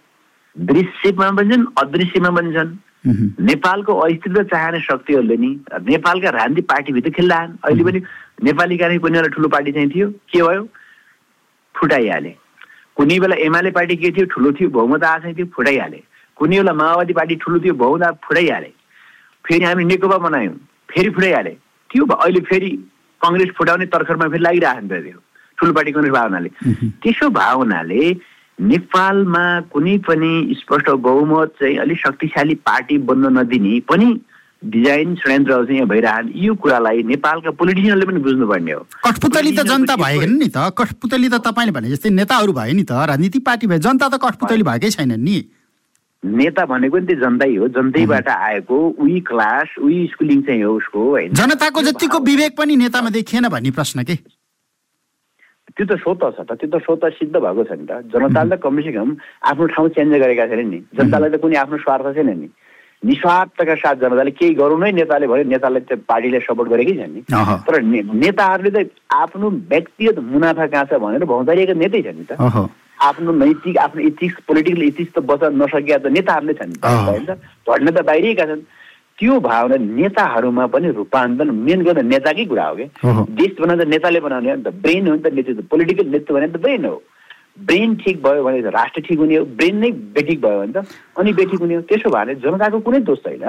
दृश्यमा 0.56 1.30
पनि 1.38 1.50
छन् 1.50 1.66
अदृश्यमा 1.78 2.30
पनि 2.30 2.52
छन्। 2.54 2.72
नेपालको 3.06 3.94
अस्तित्व 3.94 4.44
चाहने 4.44 4.80
शक्तिहरूले 4.82 5.38
नि 5.38 5.50
नेपालका 5.90 6.30
राजनीतिक 6.30 6.66
पार्टीभित्र 6.70 7.10
खेल्लान्। 7.20 7.52
अहिले 7.64 7.84
पनि 7.84 8.00
नेपाली 8.44 8.78
कार्य 8.78 8.98
कुनै 9.00 9.20
बेला 9.20 9.30
ठुलो 9.36 9.48
पार्टी 9.50 9.72
चाहिँ 9.72 9.90
थियो। 9.96 10.08
के 10.32 10.42
भयो? 10.42 10.64
फुटाइहाले। 11.76 12.36
कुनै 12.96 13.20
बेला 13.20 13.36
एमाले 13.44 13.72
पार्टी 13.72 13.96
के 13.96 14.12
थियो? 14.12 14.26
ठुलो 14.32 14.52
थियो 14.56 14.70
बहुमत 14.70 15.04
आशा 15.04 15.34
थियो 15.34 15.46
फुटाइहाले। 15.56 16.00
कुनै 16.38 16.58
बेला 16.58 16.74
माओवादी 16.74 17.14
पार्टी 17.14 17.36
ठुलो 17.44 17.60
थियो 17.60 17.74
बहुमत 17.74 18.20
फुटाइहाले। 18.24 18.72
फेरि 19.46 19.66
हामी 19.66 19.84
नेकपा 19.86 20.18
बनायौँ 20.18 20.56
फेरि 20.92 21.10
फुटाइहाले। 21.10 21.54
थियो 21.90 22.06
अहिले 22.06 22.40
फेरि 22.50 22.70
कङ्ग्रेस 23.22 23.50
फुटाउने 23.58 23.86
तर्खरमा 23.92 24.28
फेरि 24.32 24.44
लागिरहेको 24.44 25.02
थियो 25.04 25.20
ठुलो 25.58 25.74
पार्टी 25.74 25.92
कङ्ग्रेस 25.92 26.14
भावनाले। 26.14 26.50
त्यसो 27.04 27.30
भावनाले 27.30 28.02
नेपालमा 28.60 29.46
कुनै 29.74 29.98
पनि 30.08 30.56
स्पष्ट 30.60 30.90
बहुमत 30.90 31.54
चाहिँ 31.60 31.78
अलिक 31.78 31.98
शक्तिशाली 31.98 32.56
पार्टी 32.56 32.98
बन्न 33.10 33.38
नदिने 33.38 33.80
पनि 33.90 34.08
डिजाइन 34.64 35.16
षड्यन्त्र 35.16 35.54
चाहिँ 35.54 35.76
यहाँ 35.76 35.88
भइरहन्। 35.88 36.30
यो 36.36 36.54
कुरालाई 36.56 37.04
नेपालका 37.04 37.52
पोलिटिसियनले 37.52 38.06
पनि 38.06 38.20
बुझ्नुपर्ने 38.20 38.72
हो। 38.72 38.86
कठपुतली 39.06 39.52
त 39.52 39.66
जनता 39.68 39.96
भएन 39.96 40.38
नि 40.38 40.48
त। 40.48 40.72
कठपुतली 40.78 41.30
त 41.30 41.42
तपाईँले 41.44 41.72
भने 41.72 41.90
जस्तै 41.90 42.10
नेताहरू 42.10 42.54
भयो 42.54 42.74
नि 42.74 42.84
त 42.84 42.92
राजनीतिक 43.12 43.44
पार्टी 43.46 43.68
भयो 43.68 43.84
जनता 43.84 44.08
त 44.08 44.22
कठपुतली 44.24 44.64
भएकै 44.64 44.90
छैन 44.96 45.20
नि। 45.20 45.38
नेता 46.24 46.66
भनेको 46.66 46.98
नि 46.98 47.06
त्यो 47.06 47.20
जनतै 47.20 47.56
हो। 47.56 47.68
जनतैबाट 47.68 48.28
आएको 48.30 48.78
उही 49.04 49.20
क्लास 49.28 49.76
उही 49.84 50.08
स्कुलिङ 50.14 50.42
चाहिँ 50.48 50.64
हो 50.64 50.72
उसको 50.80 51.00
होइन? 51.10 51.34
जनताको 51.36 51.82
जतिको 51.84 52.20
विवेक 52.24 52.58
पनि 52.58 52.76
नेतामा 52.80 53.10
देखिएन 53.10 53.48
भन्ने 53.52 53.72
प्रश्न 53.72 54.04
के? 54.08 54.16
त्यो 55.70 55.86
त 55.86 56.00
स्वत 56.00 56.24
छ 56.36 56.40
त 56.50 56.52
त्यो 56.60 56.68
त 56.70 56.82
स्वत 56.84 57.06
सिद्ध 57.20 57.36
भएको 57.36 57.64
छ 57.64 57.72
नि. 57.74 57.86
त 57.88 57.92
जनताले 58.14 58.56
त 58.56 58.60
कमसे 58.62 58.92
कम 58.92 59.16
आफ्नो 59.52 59.66
ठाउँ 59.74 59.90
चेन्ज 59.96 60.14
गरेका 60.22 60.46
छैन 60.48 60.68
नि 60.70 60.80
जनतालाई 60.94 61.30
त 61.30 61.42
कुनै 61.42 61.56
आफ्नो 61.64 61.78
स्वार्थ 61.82 62.14
छैन 62.16 62.30
नि 62.40 62.50
निस्वार्थका 63.04 63.76
साथ 63.76 63.96
जनताले? 64.04 64.32
केही 64.32 64.54
गरौँ 64.56 64.80
नै 64.80 64.92
नेताले 65.00 65.28
भन्यो 65.28 65.50
नेताले 65.50 65.80
त्यो 65.88 65.98
पार्टीलाई 66.08 66.42
सपोर्ट 66.46 66.70
गरेकै 66.70 66.94
छ 67.00 67.10
नि 67.10 67.22
तर 67.68 67.82
नेताहरूले 67.82 68.72
त 68.72 68.80
आफ्नो 69.24 69.50
व्यक्तिगत 69.72 70.20
मुनाफा 70.30 70.68
कहाँ 70.68 70.86
छ 70.92 71.02
भनेर 71.04 71.26
भौतारिएका 71.34 71.74
नेतै 71.84 72.02
छ 72.06 72.16
नि 72.16 72.26
त 72.30 72.38
आफ्नो 73.04 73.32
नैतिक 73.34 73.78
आफ्नो 73.78 74.02
इथिक्स 74.10 74.36
पोलिटिकल 74.48 74.84
इथिक्स 74.84 75.12
त 75.16 75.20
बचाउन 75.32 75.62
नसकेका 75.62 75.98
त 75.98 76.08
नेताहरूले 76.16 76.54
छन् 76.60 76.78
होइन 76.80 77.26
भन्ने 77.68 77.92
त 77.92 78.00
बाहिरिएका 78.08 78.46
छन् 78.52 78.64
त्यो 79.24 79.40
भावना 79.40 79.76
नेताहरूमा 79.80 80.66
पनि 80.68 80.88
रूपान्तरण 81.00 81.56
मेन 81.56 81.80
गर्न 81.88 82.04
नेताकै 82.12 82.46
कुरा 82.52 82.66
हो 82.68 82.76
कि? 82.76 82.86
देश 83.40 83.52
बनाउँदा 83.56 83.84
नेताले 83.88 84.20
बनाउने 84.20 84.50
हो 84.52 84.56
नि 84.60 84.64
त। 84.68 84.76
ब्रेन 84.84 85.08
हो 85.08 85.16
नि 85.16 85.22
त 85.24 85.32
नेतृत्व 85.32 85.64
पोलिटिकल 85.72 86.08
नेतृत्व 86.12 86.36
भने 86.36 86.48
त 86.52 86.60
ब्रेन 86.60 86.86
हो। 86.86 86.96
ब्रेन 87.64 87.96
ठिक 88.04 88.20
भयो 88.20 88.44
भने 88.44 88.60
राष्ट्र 88.68 89.02
ठिक 89.08 89.18
हुने 89.24 89.36
हो। 89.40 89.46
ब्रेन 89.56 89.76
नै 89.80 89.92
बेठिक 90.12 90.42
भयो 90.44 90.60
भने 90.60 90.74
त 90.76 90.84
अनि 91.16 91.34
बेठिक 91.40 91.60
हुने 91.64 91.76
हो। 91.76 91.82
त्यसो 91.88 92.10
भए 92.12 92.36
जनताको 92.44 92.80
कुनै 92.84 93.00
दोष 93.08 93.24
छैन 93.24 93.48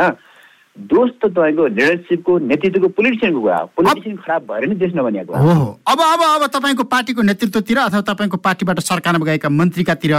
दोष 0.77 1.11
त 1.19 1.27
तपाईँको 1.27 1.67
लिडरसिपको 1.67 2.33
नेतृत्वको 2.51 2.89
पोलिटिसियनको 2.95 3.41
कुरा 3.41 3.59
हो। 3.59 3.67
पोलिटिसियन 3.75 4.17
खराब 4.23 4.43
भएर 4.47 4.67
नै 4.71 4.75
देश 4.79 4.93
नबनिएको 4.95 5.33
हो। 5.35 5.67
अब 5.91 5.99
अब 6.07 6.21
अब 6.23 6.43
तपाईँको 6.55 6.85
पार्टीको 6.95 7.23
नेतृत्वतिर 7.23 7.79
अथवा 7.79 8.01
तपाईँको 8.11 8.39
पार्टीबाट 8.47 8.79
सरकारमा 8.83 9.27
गएका 9.27 9.49
मन्त्रीकातिर 9.51 10.15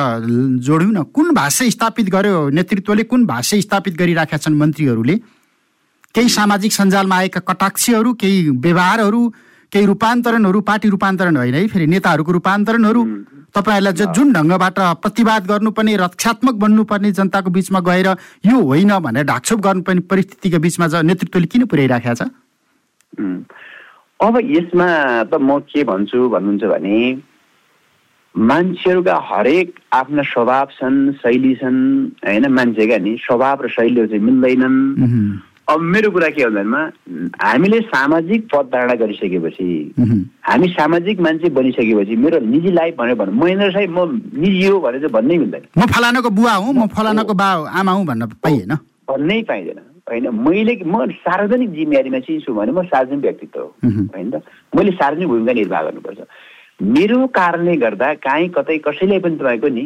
जोड्यौँ 0.68 0.92
न। 0.92 1.04
कुन 1.16 1.34
भाषा 1.36 1.70
स्थापित 1.76 2.12
गर्यो? 2.12 2.50
नेतृत्वले 2.52 3.04
कुन 3.08 3.26
भाषा 3.26 3.60
स्थापित 3.68 3.94
गरिराखेका 3.96 4.44
छन् 4.44 4.60
मन्त्रीहरूले? 4.60 5.16
केही 6.16 6.30
सामाजिक 6.30 6.72
सञ्जालमा 6.72 7.16
आएका 7.16 7.40
कटाक्षहरू 7.48 8.14
केही 8.20 8.50
व्यवहारहरू 8.66 9.22
केही 9.72 9.86
रूपान्तरणहरू 9.86 10.60
पार्टी 10.62 10.90
रूपान्तरण 10.90 11.38
होइन 11.38 11.54
है 11.54 11.68
फेरि 11.68 11.86
नेताहरूको 11.94 12.32
रूपान्तरणहरू 12.32 13.02
तपाईँहरूलाई 13.56 14.14
जुन 14.16 14.32
ढङ्गबाट 14.34 14.80
प्रतिवाद 15.04 15.46
गर्नुपर्ने 15.48 15.96
रक्षात्मक 15.98 16.56
बन्नुपर्ने 16.64 17.12
जनताको 17.20 17.50
बिचमा 17.58 17.80
गएर 17.90 18.08
यो 18.48 18.60
होइन 18.62 18.92
भनेर 19.06 19.26
ढाकछोप 19.26 19.60
गर्नुपर्ने 19.68 20.02
परिस्थितिको 20.12 20.60
बिचमा 20.66 20.88
नेतृत्वले 21.02 21.48
किन 21.52 21.66
पुर्याइराखेको 21.72 22.16
छ? 22.16 22.28
अब 24.20 24.34
यसमा 24.50 24.88
त 25.32 25.34
म 25.40 25.60
के 25.72 25.84
भन्छु 25.84 26.20
भन्नुहुन्छ 26.30 26.64
भने 26.74 27.00
मान्छेहरूका 28.36 29.16
हरेक 29.32 29.68
आफ्ना 29.94 30.24
स्वभाव 30.32 30.68
छन् 30.80 31.00
शैली 31.20 31.54
छन् 31.56 31.82
होइन 32.28 32.48
मान्छेका 32.52 32.98
नि 33.04 33.18
स्वभाव 33.24 33.66
र 33.66 33.68
शैलीहरू 33.76 34.08
चाहिँ 34.08 34.24
मिल्दैनन्। 34.24 34.76
अब 35.68 35.80
मेरो 35.82 36.10
कुरा 36.12 36.28
के 36.30 36.46
भन्दामा 36.46 36.80
हामीले 37.42 37.80
सामाजिक 37.90 38.48
पद 38.54 38.66
धारणा 38.74 38.94
गरिसकेपछि 38.94 39.94
हामी 40.46 40.68
सामाजिक 40.70 41.20
मान्छे 41.20 41.50
बनिसकेपछि 41.50 42.16
मेरो 42.16 42.40
निजी 42.40 42.72
लाइफ 42.72 42.96
भनेर 42.98 43.16
भन्नु 43.16 43.40
महेन्द्र 43.44 43.72
साहब 43.72 43.90
म 43.90 44.22
निजी 44.38 44.66
हो 44.66 44.80
भनेर 44.80 45.00
चाहिँ 45.00 45.14
भन्नै 45.14 45.38
मिल्दैन 45.38 45.64
म 45.78 45.86
फलानाको 45.90 46.30
बुवा 46.30 46.54
हुँ 46.54 46.74
म 46.74 46.88
फलानाको 46.88 47.34
बा 47.34 47.48
आमा 47.82 47.92
हुँ 47.92 48.06
भन्न 48.06 48.26
पाइएन। 48.44 48.76
भन्नै 49.10 49.42
पाइँदैन। 49.42 49.80
होइन 50.10 50.30
मैले 50.38 50.76
म 50.86 51.06
सार्वजनिक 51.26 51.70
जिम्मेवारीमा 51.74 52.20
चाहिँ 52.20 52.42
छु 52.42 52.54
भने 52.54 52.72
म 52.72 52.84
सार्वजनिक 52.86 53.22
व्यक्तित्व 53.22 53.60
हो। 53.60 53.68
होइन 54.14 54.30
त 54.32 54.42
मैले 54.76 54.92
सार्वजनिक 54.92 55.28
भूमिका 55.28 55.54
निर्वाह 55.54 55.84
गर्नुपर्छ। 55.84 56.20
मेरो 56.82 57.28
कारणले 57.28 57.76
गर्दा 57.78 58.14
काहीँ 58.22 58.50
कतै 58.50 58.78
कसैले 58.86 59.20
पनि 59.20 59.36
तपाईँको 59.36 59.68
नि 59.68 59.86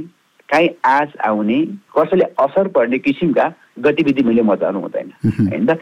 काहीँ 0.50 0.70
आश 0.86 1.10
आउने 1.24 1.60
कसैले 1.96 2.26
असर 2.44 2.68
पर्ने 2.76 2.98
किसिमका 3.00 3.48
गतिविधि 3.80 4.24
मैले 4.24 4.42
मचाउनु 4.42 4.80
हुँदैन। 4.80 5.12
होइन? 5.24 5.66
त 5.66 5.80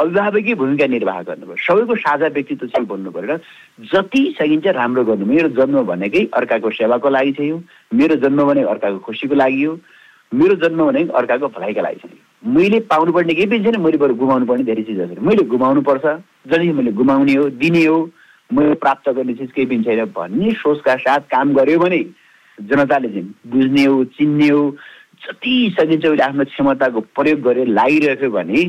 अभिभावकीय 0.00 0.54
भूमिका 0.54 0.86
निर्वाह 0.86 1.20
गर्नु 1.22 1.46
पर्यो 1.46 1.60
सबैको 1.60 1.94
साझा 2.00 2.26
व्यक्तित्व 2.32 2.66
चाहिँ 2.66 2.86
बोल्नु 2.88 3.10
पऱ्यो 3.12 3.28
र 3.28 3.40
जति 3.92 4.22
सकिन्छ 4.38 4.66
राम्रो 4.72 5.04
गर्नु। 5.04 5.24
मेरो 5.26 5.48
जन्म 5.52 5.82
भनेकै 5.84 6.22
अर्काको 6.32 6.70
सेवाको 6.70 7.08
लागि 7.08 7.32
चाहिँ 7.36 7.50
हो 7.50 7.62
मेरो 7.92 8.16
जन्म 8.24 8.40
भनेको 8.44 8.68
अर्काको 8.68 8.98
खुसीको 9.04 9.34
लागि 9.34 9.62
हो। 9.62 9.78
मेरो 10.32 10.54
जन्म 10.64 10.80
भनेको 10.86 11.12
अर्काको 11.12 11.48
भलाइका 11.52 11.82
लागि 11.82 11.98
चाहिँ 12.02 12.18
मैले 12.56 12.80
पाउनुपर्ने 12.88 13.34
केही 13.34 13.46
पनि 13.46 13.64
छैन। 13.64 13.80
मैले 13.84 13.98
बरु 14.00 14.14
गुमाउनु 14.16 14.46
पर्ने 14.46 14.64
धेरै 14.64 14.82
चिजहरू 14.82 15.20
मैले 15.20 15.42
गुमाउनु 15.52 15.80
पर्छ 15.84 16.04
जति 16.48 16.72
मैले 16.72 16.92
गुमाउने 16.96 17.34
हो 17.34 17.44
दिने 17.60 17.84
हो 17.84 17.98
मैले 18.50 18.74
प्राप्त 18.80 19.08
गर्ने 19.12 19.34
चिज 19.34 19.52
केही 19.52 19.66
पनि 19.66 19.84
छैन 19.84 20.04
भन्ने 20.16 20.50
सोचका 20.56 20.96
साथ 21.04 21.28
काम 21.28 21.52
गर्यो 21.54 21.78
भने 21.78 22.00
जनताले 22.58 23.08
चाहिँ 23.08 23.28
बुझ्ने 23.52 23.84
हो 23.84 24.04
चिन्ने 24.16 24.48
हो 24.48 24.64
जति 25.22 25.54
सकिन्छ 25.78 26.04
उसले 26.06 26.22
आफ्नो 26.22 26.44
क्षमताको 26.44 27.00
प्रयोग 27.16 27.40
गरेर 27.42 27.68
लागिरहेको 27.78 28.30
भने 28.30 28.64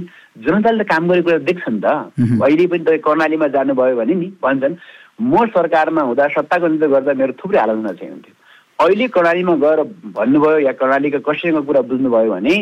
जनताले 0.46 0.84
त 0.84 0.88
काम 0.88 1.08
गरेको 1.10 1.26
कुरा 1.26 1.38
देख्छ 1.50 1.66
नि 1.70 1.80
त। 1.82 2.13
अहिले 2.42 2.68
पनि 2.68 2.84
तपाईँ 2.86 3.02
कर्णालीमा 3.08 3.48
जानुभयो 3.56 3.96
भने 3.98 4.13
नि 4.22 4.28
भन्छन् 4.44 4.76
म 5.22 5.46
सरकारमा 5.56 6.02
हुँदा 6.02 6.28
सत्ताको 6.36 6.68
नेतृत्व 6.68 6.94
गर्दा 6.94 7.13
मेरो 7.13 7.34
थुप्रै 7.42 7.60
आलोचना 7.60 7.92
चाहिँ 7.98 8.12
हुन्थ्यो। 8.13 8.34
अहिले 8.86 9.08
कर्णालीमा 9.16 9.56
गएर 9.66 9.80
भन्नुभयो 10.18 10.60
या 10.68 10.74
कर्णालीका 10.78 11.20
कसैसँग 11.26 11.66
कुरा 11.66 11.82
बुझ्नुभयो 11.89 12.32
भने 12.34 12.56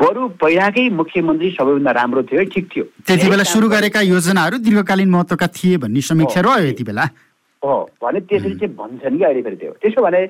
बरु 0.00 0.28
पहिलाकै 0.40 0.88
मुख्यमन्त्री 1.00 1.50
सबैभन्दा 1.50 1.90
राम्रो 1.90 2.22
थियो 2.28 2.44
ठिक 2.52 2.64
थियो। 2.72 2.84
त्यति 3.06 3.28
बेला 3.30 3.44
सुरु 3.48 3.68
गरेका 3.68 4.00
योजनाहरू 4.00 4.56
दीर्घकालीन 4.64 5.10
महत्त्वका 5.10 5.46
थिए 5.56 5.76
भन्ने 5.82 6.00
समीक्षा 6.00 6.40
रह्यो 6.40 6.68
यति 6.68 6.84
बेला। 6.84 7.04
हो। 7.62 7.76
भने 8.02 8.20
त्यसरी 8.20 8.54
चाहिँ 8.60 8.74
भन्छन् 8.76 9.18
कि 9.18 9.24
अहिले 9.24 9.42
फेरि 9.42 9.56
त्यो। 9.56 9.72
त्यसो 9.82 10.00
भने 10.02 10.20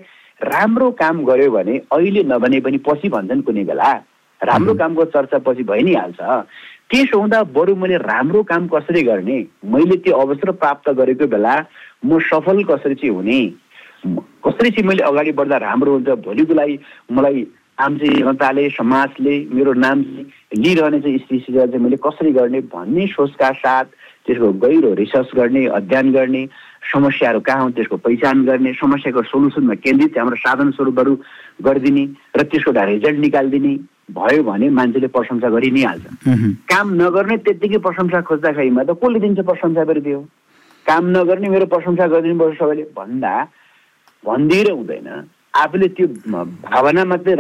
राम्रो 0.43 0.91
काम 0.97 1.25
गर्यो 1.25 1.51
भने 1.51 1.77
अहिले 1.93 2.23
नभने 2.25 2.61
पनि 2.61 2.79
पछि 2.89 3.09
भन्छन् 3.09 3.43
कुनै 3.43 3.65
बेला। 3.65 3.93
राम्रो 4.41 4.75
कामको 4.75 5.05
चर्चा 5.13 5.39
पछि 5.47 5.63
भइ 5.69 5.83
नै 5.83 5.95
हाल्छ। 5.95 6.21
त्यसो 6.91 7.19
हुँदा 7.21 7.43
बरु 7.55 7.75
मैले 7.77 7.97
राम्रो 8.01 8.43
काम 8.43 8.69
कसरी 8.69 9.03
गर्ने? 9.03 9.39
मैले 9.65 9.97
त्यो 10.01 10.17
अवसर 10.17 10.51
प्राप्त 10.57 10.91
गरेको 10.91 11.27
बेला 11.27 11.55
म 12.05 12.19
सफल 12.31 12.65
कसरी 12.65 12.95
चाहिँ 12.95 13.15
हुने? 13.15 13.41
कसरी 14.47 14.71
चाहिँ 14.71 14.89
मैले 14.89 15.03
अगाडि 15.05 15.33
बढ्दा 15.37 15.57
राम्रो 15.61 15.93
हुन्छ 15.93 16.09
भोलिको 16.25 16.55
लागि 16.55 16.79
मलाई 17.13 17.47
आम 17.79 17.97
चाहिँ 17.99 18.23
जनताले 18.23 18.69
समाजले 18.71 19.35
मेरो 19.53 19.73
नाम 19.73 19.99
लिइरहने 20.57 21.01
चाहिँ 21.01 21.19
स्थिति 21.19 21.53
चाहिँ 21.53 21.79
मैले 21.79 21.97
कसरी 22.07 22.33
गर्ने 22.33 22.61
भन्ने 22.73 23.07
सोचका 23.07 23.51
साथ 23.61 23.85
त्यसको 24.27 24.53
गहिरो 24.65 24.93
रिसर्च 24.95 25.31
गर्ने 25.37 25.67
अध्ययन 25.79 26.13
गर्ने 26.13 26.43
समस्याहरू 26.83 27.41
कहाँ 27.47 27.63
हुन् 27.63 27.73
त्यसको 27.77 27.97
पहिचान 28.07 28.45
गर्ने 28.45 28.73
समस्याको 28.81 29.23
सोल्युसनमा 29.23 29.75
केन्द्रित 29.85 30.19
हाम्रो 30.19 30.37
साधन 30.41 30.71
स्वरूपहरू 30.77 31.13
गरिदिने 31.63 32.05
र 32.37 32.43
त्यसको 32.51 32.71
एउटा 32.71 32.85
रिजल्ट 32.93 33.19
निकालिदिने 33.21 33.73
भयो 34.17 34.43
भने 34.43 34.69
मान्छेले 34.75 35.09
प्रशंसा 35.15 35.49
गरि 35.55 35.71
नै 35.71 35.83
हाल्छ। 35.85 36.05
काम 36.73 36.87
नगर्ने 37.03 37.37
त्यत्तिकै 37.47 37.79
प्रशंसा 37.87 38.21
खोज्दाखेरिमा 38.27 38.83
त 38.89 38.97
कसले 38.99 39.19
दिन्छ 39.21 39.41
प्रशंसा 39.47 39.85
फेरि 39.85 40.01
त्यो 40.07 40.21
काम 40.87 41.05
नगर्ने 41.17 41.49
मेरो 41.55 41.67
प्रशंसा 41.75 42.07
गरिदिनु 42.11 42.39
पर्छ 42.41 42.59
सबैले। 42.59 42.85
भन्दा 42.97 43.35
भनिदिएर 44.25 44.71
हुँदैन। 44.71 45.09
आफूले 45.63 45.89
त्यो 45.95 46.07
भावना 46.65 47.05
मात्रै 47.13 47.35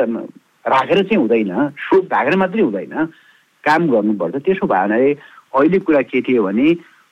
राखेर 0.70 0.98
चाहिँ 1.08 1.20
हुँदैन। 1.22 1.52
सोच 1.80 2.04
राखेर 2.12 2.36
मात्रै 2.36 2.62
हुँदैन। 2.62 2.94
काम 3.64 3.80
गर्नुपर्छ। 3.90 4.36
त्यसो 4.44 4.66
भावनाले 4.66 5.10
अहिले 5.56 5.78
कुरा 5.82 6.02
के 6.06 6.20
थियो 6.22 6.42
भने 6.44 6.66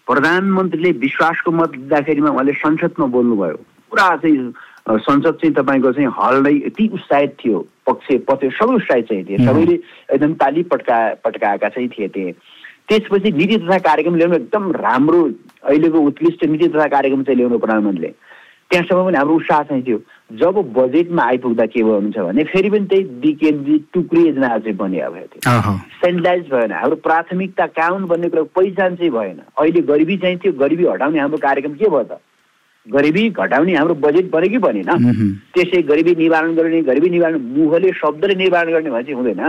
प्रधानमन्त्रीले 0.09 0.90
विश्वासको 1.05 1.51
मत 1.53 1.71
दिँदाखेरिमा 1.71 2.31
उहाँले 2.31 2.53
संसदमा 2.64 3.07
बोल्नुभयो। 3.07 3.57
पुरा 3.92 4.09
चाहिँ 4.16 4.53
संसद 4.88 5.35
चाहिँ 5.40 5.55
तपाईँको 5.55 5.92
चाहिँ 5.92 6.09
हल 6.18 6.42
नै 6.42 6.53
यति 6.66 6.88
उत्साहित 6.97 7.37
थियो 7.44 7.59
पक्ष 7.87 8.07
पक्ष 8.29 8.57
सबै 8.59 8.75
उत्साहित 8.75 9.09
चाहिँ 9.09 9.25
थिए। 9.29 9.38
सबैले 9.47 9.75
एकदम 10.14 10.33
ताली 10.40 10.62
पट्का 10.73 10.99
पट्काएका 11.25 11.68
चाहिँ 11.68 11.88
थिए 11.88 12.09
त्यहाँ। 12.09 12.33
त्यसपछि 12.88 13.31
नीति 13.37 13.57
तथा 13.68 13.79
कार्यक्रम 13.85 14.14
ल्याउनु 14.16 14.37
एकदम 14.37 14.71
राम्रो 14.73 15.21
अहिलेको 15.68 15.99
उत्कृष्ट 16.01 16.44
नीति 16.44 16.68
तथा 16.68 16.87
कार्यक्रम 16.88 17.23
चाहिँ 17.23 17.37
ल्याउनु 17.37 17.59
प्रधानमन्त्रीले। 17.59 18.12
त्यहाँसम्म 18.71 19.05
पनि 19.05 19.16
हाम्रो 19.16 19.35
उत्साह 19.37 19.62
चाहिँ 19.68 19.83
थियो। 19.87 19.99
जब 20.31 20.57
बजेटमा 20.77 21.23
आइपुग्दा 21.25 21.67
के 21.67 21.83
भन्नुहुन्छ 21.83 22.19
भने 22.19 22.45
फेरि 22.45 22.71
पनि 22.71 22.87
त्यही 22.87 23.05
विकेन्द्रित 23.21 23.85
टुक्री 23.95 24.21
योजना 24.27 24.49
चाहिँ 24.49 24.77
भयो 24.77 25.27
थियो। 25.27 25.77
सेन्ट्रलाइज 26.05 26.49
भएन। 26.53 26.73
हाम्रो 26.73 26.97
प्राथमिकता 27.01 27.67
कानुन 27.73 28.05
भन्ने 28.07 28.29
कुरा 28.29 28.43
पहिचान 28.57 28.97
चाहिँ 28.97 29.11
भएन। 29.11 29.41
अहिले 29.57 29.81
गरिबी 29.88 30.17
चाहिँ 30.17 30.37
थियो 30.37 30.53
गरिबी 30.53 30.85
हटाउने 30.87 31.19
हाम्रो 31.19 31.38
कार्यक्रम 31.38 31.75
के 31.75 31.88
भयो 31.88 32.03
त? 32.05 32.21
गरिबी 32.87 33.29
घटाउने 33.31 33.75
हाम्रो 33.75 33.95
बजेट 34.05 34.31
बन्यो 34.31 34.51
कि 34.51 34.59
बनेन 34.59 34.91
त्यसै 35.55 35.83
गरिबी 35.88 36.14
निवारण 36.14 36.55
गर्ने 36.55 36.81
गरिबी 36.83 37.09
निवारण 37.11 37.37
मुखले 37.57 37.93
शब्दले 37.97 38.35
निवारण 38.35 38.73
गर्ने 38.73 38.91
भने 38.91 39.03
चाहिँ 39.03 39.17
हुँदैन। 39.17 39.41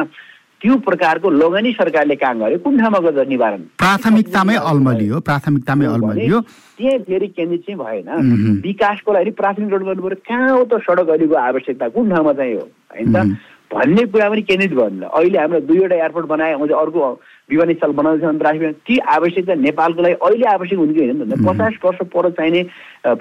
त्यो 0.62 0.76
प्रकारको 0.84 1.30
लगानी 1.30 1.72
सरकारले 1.74 2.16
काम 2.20 2.40
गर्यो। 2.40 2.58
कुन 2.60 2.78
ठाउँमा 2.80 3.00
गर्दा 3.00 3.24
निवारण? 3.32 3.62
प्राथमिकतामै 3.80 4.56
अलमलियो 4.70 5.20
प्राथमिकतामै 5.28 5.86
अलमलियो। 5.86 6.40
त्यहाँ 6.78 7.00
फेरि 7.08 7.28
केन्द्रित 7.28 7.62
चाहिँ 7.68 7.80
भएन। 7.80 8.60
विकासको 8.64 9.14
लागि 9.14 9.32
प्राथमिक 9.40 9.70
रोड 9.72 9.84
गर्नु 9.88 10.04
पऱ्यो 10.04 10.20
कहाँ 10.28 10.52
हो 10.52 10.64
त 10.68 10.84
सडक 10.84 11.10
अहिलेको 11.10 11.36
आवश्यकता? 11.36 11.88
कुन 11.96 12.10
ठाउँमा 12.10 12.34
चाहिँ 12.34 12.56
हो? 12.56 12.68
होइन 12.92 13.14
त? 13.14 13.40
भन्ने 13.70 14.04
कुरा 14.10 14.30
पनि 14.30 14.42
केन्द्रित 14.42 14.74
भयो 14.74 15.08
अहिले 15.08 15.38
हाम्रो 15.40 15.60
दुईवटा 15.70 15.96
एयरपोर्ट 15.96 16.26
बनाए 16.28 16.54
अझै 16.58 16.74
अर्को 16.74 17.02
विमानस्थल 17.50 17.92
बनाउँदैछ 17.94 18.30
अन्तर्राष्ट्रिय 18.30 18.72
ती 18.82 18.98
आवश्यकता 19.16 19.54
नेपालको 19.62 20.02
लागि 20.02 20.16
अहिले 20.26 20.46
आवश्यक 20.50 20.80
हुन्छ 20.80 20.94
कि 20.94 21.00
होइन 21.00 21.46
पचास 21.46 21.74
वर्ष 21.86 22.00
पर 22.10 22.30
चाहिने 22.34 22.62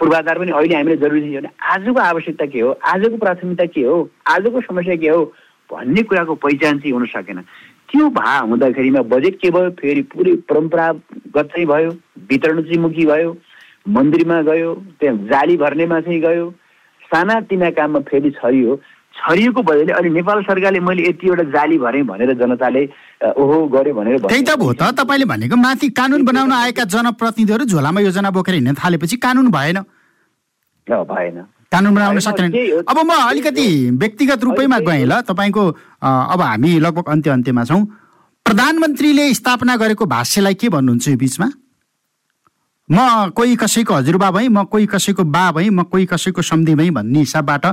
पूर्वाधार 0.01 0.39
पनि 0.39 0.51
अहिले 0.51 0.75
हामीले 0.75 0.97
जरुरी 1.05 1.21
छ 1.21 1.37
भने 1.37 1.53
आजको 1.53 2.01
आवश्यकता 2.01 2.47
के 2.49 2.61
हो? 2.61 2.71
आजको 2.73 3.17
प्राथमिकता 3.17 3.67
के 3.77 3.83
हो? 3.85 4.09
आजको 4.27 4.61
समस्या 4.73 4.97
के 4.97 5.09
हो? 5.09 5.23
भन्ने 5.73 6.03
कुराको 6.03 6.35
पहिचान 6.35 6.79
चाहिँ 6.79 6.93
हुन 6.93 7.07
सकेन। 7.07 7.41
त्यो 7.89 8.09
भा 8.11 8.39
हुँदाखेरिमा 8.39 9.03
बजेट 9.13 9.39
के 9.41 9.51
भयो? 9.51 9.71
फेरि 9.81 10.03
पुरै 10.13 10.35
परम्परागत 10.49 11.47
चाहिँ 11.53 11.67
भयो 11.67 11.91
वितरण 12.31 12.63
चाहिँ 12.63 12.79
मुखी 12.79 13.07
भयो 13.07 13.37
मन्दिरमा 13.89 14.41
गयो 14.43 14.75
त्यहाँ 15.01 15.17
जाली 15.33 15.57
भर्नेमा 15.57 16.01
चाहिँ 16.01 16.21
गयो। 16.21 16.51
सानातिना 17.09 17.71
काममा 17.73 18.01
फेरि 18.09 18.31
छरियो। 18.37 18.77
छरिएको 19.17 19.63
भएले 19.63 19.93
अहिले 19.93 20.11
नेपाल 20.15 20.43
सरकारले 20.45 20.81
मैले 20.81 21.09
यतिवटा 21.09 21.45
जाली 21.51 21.79
भरेँ 21.79 22.03
भनेर 22.07 22.33
जनताले 22.39 22.83
ओहो 23.35 23.57
गर्यो 23.67 23.95
भनेर 23.95 24.19
त्यही 24.21 24.43
त 24.45 24.55
भयो 24.61 24.73
त 24.79 24.95
तपाईँले 25.01 25.27
भनेको 25.27 25.57
माथि 25.57 25.89
कानुन 25.91 26.25
बनाउन 26.25 26.53
आएका 26.53 26.85
जनप्रतिनिधिहरू 26.87 27.65
झोलामा 27.67 28.01
योजना 28.01 28.31
बोकेर 28.31 28.55
हिँड्न 28.55 28.75
थालेपछि 28.79 29.17
कानुन 29.17 29.51
भएन। 29.51 29.79
भएन। 30.87 31.39
कानुन 31.73 31.95
बनाउन 31.95 32.19
सकेन 32.25 32.53
अब 32.89 32.99
म 33.05 33.13
अलिकति 33.29 33.69
व्यक्तिगत 34.01 34.45
रूपैमा 34.45 34.79
गएँ 34.89 35.05
ल 35.05 35.21
तपाईँको 35.29 35.63
अब 36.01 36.41
हामी 36.41 36.79
लगभग 36.81 37.09
अन्त्य 37.13 37.31
अन्त्यमा 37.31 37.65
छौँ। 37.65 37.85
प्रधानमन्त्रीले 38.47 39.25
स्थापना 39.35 39.77
गरेको 39.77 40.05
भाष्यलाई 40.09 40.55
के 40.55 40.69
भन्नुहुन्छ 40.69 41.09
यो 41.09 41.17
बिचमा? 41.17 41.49
म 42.89 43.29
कोही 43.37 43.57
कसैको 43.61 43.95
हजुरबा 43.95 44.31
भएँ 44.31 44.49
म 44.49 44.65
कोही 44.65 44.87
कसैको 44.89 45.25
बा 45.29 45.45
भएँ 45.53 45.69
म 45.69 45.83
कोही 45.93 46.07
कसैको 46.09 46.43
सम्धि 46.43 46.75
भएँ 46.75 46.91
भन्ने 46.97 47.19
हिसाबबाट 47.19 47.67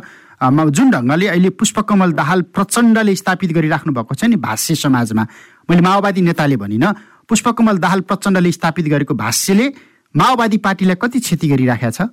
म 0.43 0.69
जुन 0.75 0.91
ढङ्गले 0.91 1.27
अहिले 1.31 1.49
पुष्पकमल 1.55 2.12
दाहाल 2.19 2.41
प्रचण्डले 2.51 3.15
स्थापित 3.15 3.51
गरिराख्नु 3.55 3.93
भएको 3.95 4.15
छ 4.15 4.27
नि 4.27 4.36
भाष्य 4.36 4.75
समाजमा 4.75 5.23
मैले 5.71 5.81
माओवादी 5.88 6.21
नेताले 6.21 6.58
भनिनँ 6.60 6.91
पुष्पकमल 7.31 7.77
दाहाल 7.79 8.01
प्रचण्डले 8.12 8.51
स्थापित 8.51 8.86
गरेको 8.91 9.13
भाष्यले 9.15 9.71
माओवादी 10.15 10.58
पार्टीलाई 10.60 10.99
कति 10.99 11.19
क्षति 11.19 11.47
गरिराखेको 11.47 11.91
छ? 11.95 12.12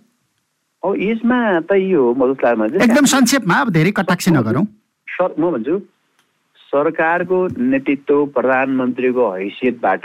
यसमा 0.84 1.38
त 1.70 1.72
यो 1.78 2.02
एकदम 2.10 3.04
संक्षेपमा 3.14 3.54
अब 3.60 3.68
धेरै 3.70 3.90
कटाक्ष 3.98 4.28
नगरौँ। 4.28 4.64
सर 5.08 5.34
म 5.38 5.50
भन्छु 5.54 5.78
सरकारको 6.72 7.38
नेतृत्व 7.70 8.24
प्रधानमन्त्रीको 8.34 9.24
हैसियतबाट 9.30 10.04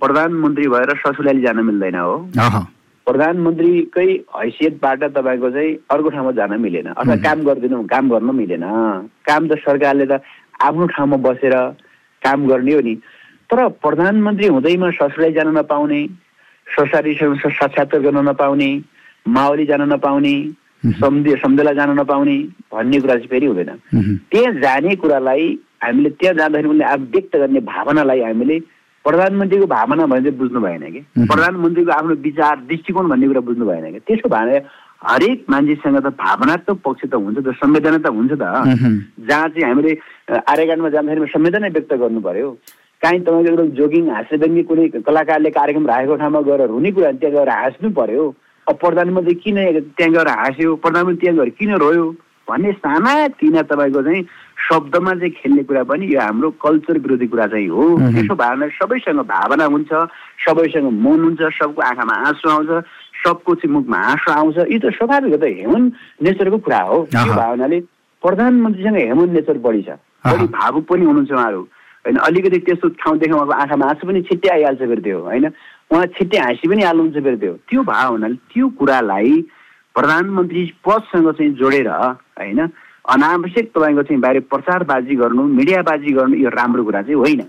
प्रधानमन्त्री 0.00 0.66
भएर 0.74 0.90
ससुराली 1.04 1.42
जान 1.42 1.58
मिल्दैन 1.68 1.96
हो। 2.00 2.14
प्रधानमन्त्रीकै 3.06 4.08
हैसियतबाट 4.36 5.02
तपाईँको 5.16 5.50
चाहिँ 5.50 5.72
अर्को 5.90 6.08
ठाउँमा 6.14 6.32
जान 6.38 6.52
मिलेन। 6.60 6.86
अथवा 6.94 7.16
काम 7.26 7.42
गरिदिनु 7.44 7.82
काम 7.90 8.08
गर्न 8.10 8.30
मिलेन। 8.40 8.64
काम 9.26 9.42
त 9.48 9.58
सरकारले 9.66 10.06
त 10.06 10.22
आफ्नो 10.62 10.86
ठाउँमा 10.94 11.16
बसेर 11.26 11.54
काम 12.22 12.46
गर्ने 12.48 12.72
हो 12.72 12.80
नि। 12.86 12.94
तर 13.50 13.58
प्रधानमन्त्री 13.82 14.46
हुँदैमा 14.46 14.90
ससुराली 14.96 15.34
जान 15.34 15.48
नपाउने 15.58 16.00
सरसारीसँग 16.66 17.36
साक्षात्कार 17.50 18.00
गर्न 18.00 18.28
नपाउने 18.28 18.70
माओली 19.26 19.66
जान 19.66 19.82
नपाउने 19.92 20.34
सम्धि 21.00 21.36
सम्झेला 21.44 21.72
जान 21.76 21.90
नपाउने 22.00 22.36
भन्ने 22.72 23.00
कुरा 23.00 23.14
चाहिँ 23.14 23.28
फेरि 23.28 23.46
हुँदैन। 23.46 23.70
त्यहाँ 24.30 24.52
जाने 24.60 24.96
कुरालाई 24.96 25.58
हामीले 25.82 26.10
त्यहाँ 26.10 26.34
जाँदाखेरि 26.36 26.68
उनले 26.68 26.84
आफू 26.84 27.04
व्यक्त 27.12 27.36
गर्ने 27.36 27.60
भावनालाई 27.60 28.20
हामीले 28.20 28.58
प्रधानमन्त्रीको 29.04 29.66
भावना 29.66 30.06
भने 30.06 30.20
चाहिँ 30.20 30.38
बुझ्नु 30.38 30.60
भएन 30.60 30.84
कि। 30.92 31.00
प्रधानमन्त्रीको 31.24 31.90
आफ्नो 31.92 32.14
विचार 32.20 32.56
दृष्टिकोण 32.68 33.08
भन्ने 33.08 33.26
कुरा 33.28 33.40
बुझ्नु 33.48 33.64
भएन 33.66 33.92
कि। 33.92 34.00
त्यसो 34.08 34.28
भए 34.28 34.58
हरेक 35.00 35.44
मान्छेसँग 35.50 35.96
त 36.04 36.12
भावनात्मक 36.20 36.80
पक्ष 36.84 37.04
त 37.08 37.14
हुन्छ 37.14 37.38
त 37.40 37.56
संवेदना 37.60 37.98
त 38.04 38.12
हुन्छ 38.12 38.32
त। 38.32 38.44
जहाँ 39.28 39.48
चाहिँ 39.48 39.64
हामीले 39.64 39.92
आर्यगानमा 40.36 40.88
जाँदाखेरि 40.88 41.32
संवेदना 41.32 41.68
व्यक्त 41.76 41.92
गर्नु 41.96 42.20
पर्यो। 42.20 42.48
काहीँ 43.02 43.20
तपाईँको 43.24 43.48
एकदम 43.52 43.68
जोगिङ 43.80 44.08
हाँस्यव्यङ्गी 44.12 44.62
कुनै 44.68 44.88
कलाकारले 45.00 45.50
कार्यक्रम 45.50 45.86
राखेको 45.88 46.16
ठाउँमा 46.20 46.40
गएर 46.44 46.68
हुने 46.68 46.90
कुरा 46.92 47.12
त्यहाँ 47.16 47.34
गएर 47.36 47.48
हाँस्नु 47.48 47.90
पर्यो। 47.96 48.24
अब 48.70 48.76
प्रधानमन्त्री 48.78 49.34
किन 49.42 49.56
त्यहाँ 49.98 50.12
गएर 50.14 50.28
हाँस्यो? 50.30 50.74
प्रधानमन्त्री 50.78 51.26
त्यहाँ 51.26 51.36
गएर 51.38 51.50
किन 51.58 51.74
रोयो? 51.82 52.06
भन्ने 52.48 52.72
साना 52.72 53.12
तिना 53.38 53.62
तपाईँको 53.62 54.02
चाहिँ 54.02 54.22
शब्दमा 54.70 55.12
चाहिँ 55.14 55.30
खेल्ने 55.38 55.62
कुरा 55.66 55.82
पनि 55.90 56.06
यो 56.06 56.20
हाम्रो 56.20 56.50
कल्चर 56.62 56.98
विरोधी 56.98 57.26
कुरा 57.26 57.46
चाहिँ 57.46 57.68
हो। 57.68 57.84
त्यसो 58.14 58.34
भावना 58.34 58.66
सबैसँग 58.78 59.20
भावना 59.26 59.64
हुन्छ 59.74 59.92
सबैसँग 60.46 60.86
मन 60.86 61.18
हुन्छ 61.24 61.42
सबको 61.58 61.82
आँखामा 61.82 62.14
आँसु 62.26 62.48
आउँछ 62.50 62.70
सबको 63.22 63.54
चाहिँ 63.54 63.72
मुखमा 63.74 63.98
आँसु 63.98 64.30
आउँछ। 64.32 64.56
यो 64.66 64.78
त 64.78 64.94
स्वाभाविक 64.98 65.30
हो 65.30 65.38
त 65.38 65.44
ह्युमन 65.46 65.82
नेचरको 66.22 66.58
कुरा 66.58 66.80
हो। 66.90 66.98
त्यो 67.10 67.34
भावनाले 67.34 67.80
प्रधानमन्त्रीसँग 68.22 68.96
ह्युमन 68.98 69.30
नेचर 69.30 69.58
बढी 69.58 69.82
छ। 69.82 69.98
बढी 70.26 70.46
भावुक 70.50 70.84
पनि 70.90 71.04
हुनुहुन्छ 71.04 71.32
उहाँहरू। 71.32 71.62
होइन 72.06 72.16
अलिकति 72.16 72.58
त्यस्तो 72.66 72.88
ठाउँ 72.98 73.18
देख्दा 73.18 73.36
उहाँको 73.36 73.52
आँखामा 73.62 73.86
आँसु 73.86 74.06
पनि 74.06 74.22
छिट्टै 74.26 74.48
आइहाल्छ 74.48 74.80
फेरि 74.80 75.02
त्यो 75.02 75.18
होइन? 75.20 75.46
उहाँ 75.90 76.06
छिट्टै 76.06 76.38
हाँसी 76.38 76.68
पनि 76.68 76.82
हाल्नुहुन्छ 76.82 77.18
फेरि 77.24 77.36
त्यो। 77.36 77.54
त्यो 77.66 77.82
भाव 77.82 78.10
हुनाले 78.12 78.36
त्यो 78.54 78.66
कुरालाई 78.78 79.32
प्रधानमन्त्री 79.94 80.62
पदसँग 80.86 81.28
चाहिँ 81.34 81.52
जोडेर 81.58 81.88
होइन 81.88 82.60
अनावश्यक 83.10 83.66
तपाईँको 83.74 84.02
चाहिँ 84.06 84.20
बाहिर 84.20 84.40
प्रचारबाजी 84.46 85.14
गर्नु 85.16 85.42
मिडियाबाजी 85.58 86.10
गर्नु 86.14 86.36
यो 86.36 86.50
राम्रो 86.54 86.84
कुरा 86.84 87.02
चाहिँ 87.02 87.18
होइन। 87.18 87.42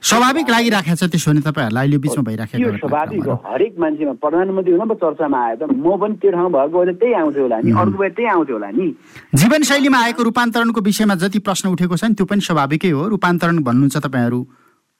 स्वाभाविक 0.00 0.50
लागिराखेको 0.50 0.96
छ 0.96 1.10
त्यसो 1.10 1.30
भने 1.30 1.40
तपाईँहरूलाई। 1.44 1.84
अहिले 1.84 1.98
बिचमा 1.98 2.22
भइराखेको 2.24 2.58
त्यो 2.62 2.76
स्वाभाविक 2.78 3.24
हो। 3.26 3.34
हरेक 3.44 3.74
मान्छेमा 3.76 4.12
प्रधानमन्त्री 4.22 4.72
हुन 4.72 4.88
पो 4.88 4.94
चर्चामा 4.94 5.38
आयो 5.44 5.56
त। 5.58 5.62
म 5.68 5.98
पनि 6.00 6.14
त्यो 6.22 6.30
ठाउँमा 6.30 6.58
भएको 6.64 6.78
भए 6.78 6.94
त्यही 6.94 7.14
आउँथ्यो 7.20 7.42
होला 7.42 7.58
नि। 7.60 7.70
अर्को 7.74 7.98
भए 7.98 8.10
त्यही 8.14 8.28
आउँथ्यो 8.30 8.54
होला 8.54 8.70
नि। 8.70 8.88
जीवनशैलीमा 9.34 9.98
आएको 9.98 10.22
रूपान्तरणको 10.22 10.80
विषयमा 10.80 11.14
जति 11.20 11.38
प्रश्न 11.42 11.68
उठेको 11.74 11.96
छ 11.98 12.04
नि 12.06 12.14
त्यो 12.14 12.26
पनि 12.26 12.40
स्वाभाविकै 12.40 12.90
हो। 12.94 13.02
रूपान्तरण 13.12 13.56
भन्नुहुन्छ 13.66 13.96
तपाईँहरू। 13.98 14.40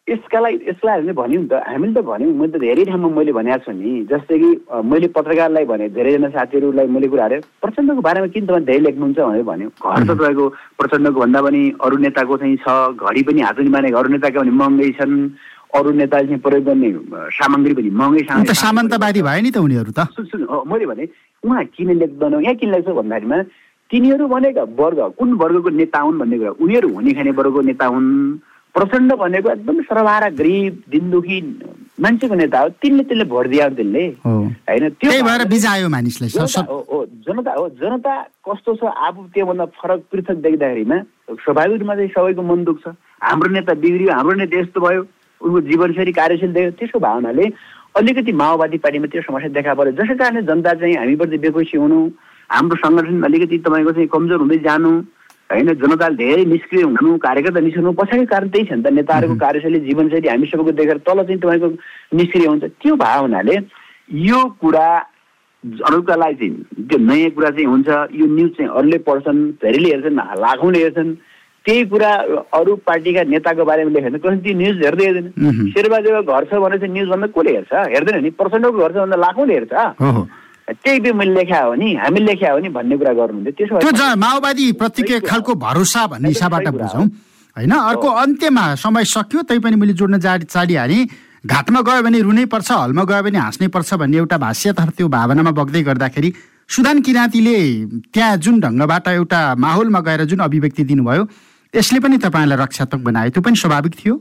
यसका 0.04 0.38
लागि 0.40 0.56
यसलाई 0.68 1.00
हामीले 1.00 1.12
भन्यौँ 1.16 1.42
नि 1.42 1.48
त। 1.48 1.64
हामीले 1.64 1.92
त 1.96 2.04
भन्यौँ। 2.04 2.32
मैले 2.36 2.52
त 2.52 2.60
धेरै 2.60 2.84
ठाउँमा 2.92 3.08
मैले 3.08 3.32
भनेको 3.32 3.64
छु 3.64 3.72
नि। 3.72 4.04
जस्तै 4.04 4.36
कि 4.36 4.50
मैले 4.84 5.08
पत्रकारलाई 5.16 5.64
भने 5.64 5.88
धेरैजना 5.96 6.28
साथीहरूलाई 6.28 6.86
मैले 6.92 7.08
कुराहरू 7.08 7.40
प्रचण्डको 7.64 8.00
बारेमा 8.04 8.28
किन 8.28 8.44
तपाईँ 8.44 8.68
धेरै 8.68 8.82
लेख्नुहुन्छ 8.84 9.18
भनेर 9.24 9.44
भन्यो। 9.48 9.68
घर 9.80 10.02
त 10.04 10.10
तपाईँको 10.12 10.44
प्रचण्डको 10.76 11.18
भन्दा 11.24 11.40
पनि 11.40 11.62
अरू 11.80 11.96
नेताको 12.04 12.36
चाहिँ 12.36 12.56
छ 12.60 12.68
घडी 13.00 13.22
पनि 13.24 13.40
हात 13.48 13.56
पनि 13.56 13.70
मानेको 13.72 13.96
अरू 13.96 14.08
नेताको 14.12 14.40
पनि 14.44 14.52
महँगै 14.60 14.92
छन्। 15.00 15.14
अरू 15.72 15.90
नेताले 15.90 16.26
चाहिँ 16.28 16.42
प्रयोग 16.44 16.64
गर्ने 16.68 16.88
सामग्री 17.40 17.72
पनि 17.74 17.90
महँगै 17.96 18.54
सामन्तवादी 18.60 19.20
भयो 19.24 19.40
नि 19.40 19.50
त 19.50 19.58
उनीहरू 19.64 19.92
त। 19.96 20.04
मैले 20.68 20.84
भने 20.84 21.04
उहाँ 21.48 21.64
किन 21.72 21.96
लेख्दैनौ? 21.96 22.40
यहाँ 22.44 22.56
किन 22.60 22.70
लेख्छ 22.76 22.88
भन्दाखेरिमा 22.92 23.38
तिनीहरू 23.88 24.24
भनेका 24.28 24.62
वर्ग 24.76 25.00
कुन 25.16 25.32
वर्गको 25.40 25.70
नेता 25.80 25.98
हुन् 26.04 26.18
भन्ने 26.20 26.36
कुरा। 26.38 26.52
उनीहरू 26.60 26.88
हुने 26.92 27.12
खाने 27.16 27.30
वर्गको 27.40 27.60
नेता 27.72 27.86
हुन्। 27.88 28.08
प्रचण्ड 28.74 29.12
भनेको 29.14 29.50
एकदम 29.50 29.80
सर्वहारा 29.88 30.28
गरिब 30.40 30.82
दिनदुखी 30.90 31.40
मान्छेको 32.02 32.34
नेता 32.34 32.60
हो। 32.60 32.68
तिनले 32.82 33.02
त्यसले 33.02 33.24
भोट 33.30 33.46
दियो 33.48 33.68
हो 34.24 34.32
होइन 34.68 34.88
त्यो 35.00 35.44
बिजायो 35.48 35.88
मानिसलाई 35.88 36.28
जनता 37.26 37.52
हो 37.58 37.68
जनता 37.80 38.14
कस्तो 38.48 38.74
छ 38.74 38.90
आफू 39.08 39.22
त्योभन्दा 39.34 39.64
फरक 39.78 40.00
पृथक 40.12 40.36
देख्दाखेरिमा 40.46 40.98
स्वाभाविक 41.44 41.78
रूपमा 41.80 41.94
चाहिँ 41.94 42.10
सबैको 42.16 42.42
मन 42.42 42.64
दुख्छ। 42.64 42.84
हाम्रो 43.22 43.50
नेता 43.54 43.74
बिग्रियो 43.78 44.12
हाम्रो 44.12 44.36
नेता 44.42 44.58
यस्तो 44.60 44.80
भयो 44.80 45.00
उनको 45.40 45.60
जीवनशैली 45.70 46.12
कार्यशैली 46.12 46.52
देख्यो। 46.52 46.70
त्यसको 46.78 46.98
भावनाले 46.98 47.46
अलिकति 47.96 48.32
माओवादी 48.42 48.78
पार्टीमा 48.82 49.06
त्यो 49.06 49.22
समस्या 49.22 49.54
देखा 49.54 49.74
पर्यो 49.78 49.92
जसै 50.02 50.14
कारणले 50.18 50.42
जनता 50.50 50.72
चाहिँ 50.82 50.96
हामीप्रति 50.98 51.38
बेखुसी 51.46 51.76
हुनु 51.78 51.98
हाम्रो 52.50 52.76
सङ्गठन 52.82 53.22
अलिकति 53.22 53.58
तपाईँको 53.66 53.92
चाहिँ 53.92 54.08
कमजोर 54.14 54.40
हुँदै 54.42 54.58
जानु 54.66 54.90
होइन 55.52 55.68
जनताले 55.80 56.16
धेरै 56.16 56.44
निष्क्रिय 56.50 56.82
हुनु 56.82 57.16
कार्यकर्ता 57.20 57.60
निस्कनु 57.60 57.92
पछाडिको 58.00 58.30
कारण 58.32 58.48
त्यही 58.48 58.64
छ 58.64 58.72
नि 58.72 58.82
त। 58.82 58.92
नेताहरूको 58.96 59.36
कार्यशैली 59.44 59.80
जीवनशैली 59.88 60.28
हामी 60.28 60.46
सबैको 60.46 60.72
देखेर 60.72 60.98
तल 61.04 61.18
चाहिँ 61.22 61.40
तपाईँको 61.40 61.68
निष्क्रिय 62.16 62.46
हुन्छ। 62.46 62.64
त्यो 62.80 62.94
भावनाले 62.96 63.56
यो 64.28 64.40
कुरा 64.60 64.86
अरूका 65.64 66.14
लागि 66.16 66.36
चाहिँ 66.36 66.86
त्यो 66.88 66.98
नयाँ 66.98 67.30
कुरा 67.36 67.50
चाहिँ 67.50 67.66
हुन्छ 67.66 67.88
यो 68.20 68.26
न्युज 68.26 68.50
चाहिँ 68.56 68.70
अरूले 68.72 68.98
पढ्छन् 69.04 69.40
धेरैले 69.62 69.88
हेर्छन् 69.92 70.20
लाखौँले 70.44 70.78
हेर्छन्। 70.78 71.12
त्यही 71.64 71.84
कुरा 71.88 72.10
अरू 72.52 72.72
पार्टीका 72.84 73.22
नेताको 73.24 73.64
बारेमा 73.64 73.90
लेखेर 73.96 74.16
कसै 74.20 74.36
त्यो 74.44 74.54
न्युज 74.60 74.76
हेर्दै 74.84 75.04
हेर्दैन। 75.04 75.72
शेरबहादुरको 75.72 76.32
घर 76.32 76.44
छ 76.44 76.60
भने 76.60 76.76
चाहिँ 76.78 76.92
न्युज 76.92 77.08
भन्दा 77.08 77.26
कसले 77.32 77.52
हेर्छ? 77.56 77.72
हेर्दैन 77.94 78.16
नि। 78.24 78.30
प्रचण्डको 78.36 78.78
घर 78.84 78.92
छ 78.92 78.96
भन्दा 79.04 79.16
लाखौँले 79.24 79.54
हेर्छ। 79.54 79.72
हो 80.64 80.72
हो 80.72 80.78
त्यही 80.84 81.00
पनि 81.00 81.12
मैले 81.12 81.34
लेख्या 81.34 81.60
हो 81.64 81.74
नि 81.74 81.94
हामीले 81.94 82.24
लेख्या 82.24 82.52
हो 82.52 82.58
नि 82.58 82.68
भन्ने 82.68 82.96
कुरा 82.96 83.12
गर्नुहुन्थ्यो। 83.12 83.78
त्यसो 83.78 84.16
माओवादी 84.16 84.72
प्रतिको 84.80 85.14
एक 85.14 85.26
खालको 85.28 85.54
भरोसा 85.54 86.06
भन्ने 86.06 86.28
हिसाबबाट 86.28 86.68
बुझौँ 86.68 87.04
होइन? 87.56 87.70
अर्को 87.70 88.08
अन्त्यमा 88.08 88.74
समय 88.74 89.04
सक्यो 89.04 89.42
तै 89.44 89.58
पनि 89.58 89.76
मैले 89.76 89.92
जोड्न 89.92 90.18
जा 90.18 90.36
चाडिहालेँ 90.38 91.06
घाटमा 91.46 91.80
गयो 91.80 92.02
भने 92.02 92.20
रुनै 92.20 92.44
पर्छ 92.48 92.70
हलमा 92.72 93.04
गयो 93.04 93.22
भने 93.22 93.38
हाँस्नै 93.38 93.68
पर्छ 93.68 93.94
भन्ने 93.94 94.16
एउटा 94.16 94.36
भाष्य 94.38 94.72
त्यो 94.72 95.08
भावनामा 95.08 95.50
बग्दै 95.52 95.82
गर्दाखेरि 95.84 96.32
सुदान 96.64 97.00
किराँतीले 97.04 97.56
त्यहाँ 98.08 98.36
जुन 98.40 98.60
ढङ्गबाट 98.60 99.08
एउटा 99.08 99.40
माहौलमा 99.60 100.00
गएर 100.00 100.24
जुन 100.24 100.40
अभिव्यक्ति 100.40 100.84
दिनुभयो 100.84 101.28
यसले 101.74 102.00
पनि 102.00 102.16
तपाईँलाई 102.24 102.58
रक्षात्मक 102.58 103.00
बनायो। 103.04 103.30
त्यो 103.30 103.42
पनि 103.42 103.56
स्वाभाविक 103.56 103.94
थियो? 104.00 104.14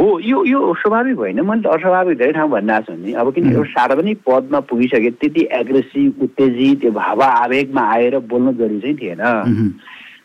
हो 0.00 0.18
यो 0.20 0.44
यो 0.44 0.60
स्वाभाविक 0.74 1.16
होइन। 1.16 1.40
मैले 1.40 1.62
त 1.62 1.66
अस्वाभाविक 1.70 2.18
धेरै 2.18 2.32
ठाउँ 2.34 2.50
भनिरहेको 2.50 2.92
छु 2.92 2.98
नि। 2.98 3.12
अब 3.14 3.30
किन 3.34 3.44
एउटा 3.54 3.70
सार्वजनिक 3.70 4.18
पदमा 4.26 4.60
पुगिसके 4.66 5.10
त्यति 5.22 5.42
एग्रेसिभ 5.54 6.22
उत्तेजित 6.22 6.80
त्यो 6.80 6.90
भाव 6.90 7.22
आवेगमा 7.22 7.82
आएर 7.94 8.18
बोल्नु 8.26 8.52
जरुरी 8.58 8.80
चाहिँ 8.80 8.96
थिएन। 8.98 9.22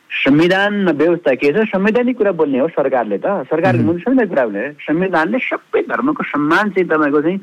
संविधान 0.09 0.73
व्यवस्था 0.89 1.33
के 1.37 1.51
छ? 1.53 1.69
संवैधानिक 1.69 2.17
कुरा 2.17 2.31
बोल्ने 2.33 2.59
हो 2.59 2.67
सरकारले 2.73 3.17
त। 3.21 3.45
सरकारले 3.45 3.83
मुख्य 3.85 4.01
संविधानिक 4.09 4.29
कुरा 4.33 4.45
बोल्ने। 4.49 4.69
संविधानले 4.89 5.37
सबै 5.37 5.81
धर्मको 5.85 6.23
सम्मान 6.33 6.69
चाहिँ 6.73 6.87
तपाईँको 6.89 7.21
चाहिँ 7.21 7.39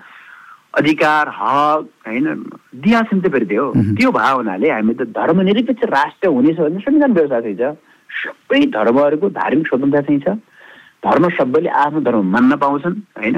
अधिकार 0.77 1.25
हक 1.31 1.83
होइन 2.11 2.27
दिया 2.75 3.03
त 3.07 3.31
फेरि 3.31 3.47
त्यो। 3.47 3.65
त्यो 4.03 4.11
भावनाले 4.11 4.71
हामी 4.71 4.95
त 4.99 5.03
धर्मनिरपेक्ष 5.15 5.85
राष्ट्र 5.95 6.29
हुनेछ 6.29 6.59
भने 6.59 6.83
संविधान 6.83 7.13
व्यवस्था 7.15 7.41
चाहिँ 7.41 7.57
छ। 7.57 7.71
सबै 8.11 8.61
धर्महरूको 8.75 9.27
धार्मिक 9.31 9.67
स्वतन्त्रता 9.71 10.03
चाहिँ 10.03 10.21
छ। 10.27 10.39
धर्म 11.05 11.29
सबैले 11.37 11.69
आफ्नो 11.85 12.01
धर्म 12.01 12.25
मान्न 12.33 12.57
पाउँछन् 12.57 12.97
होइन? 13.19 13.37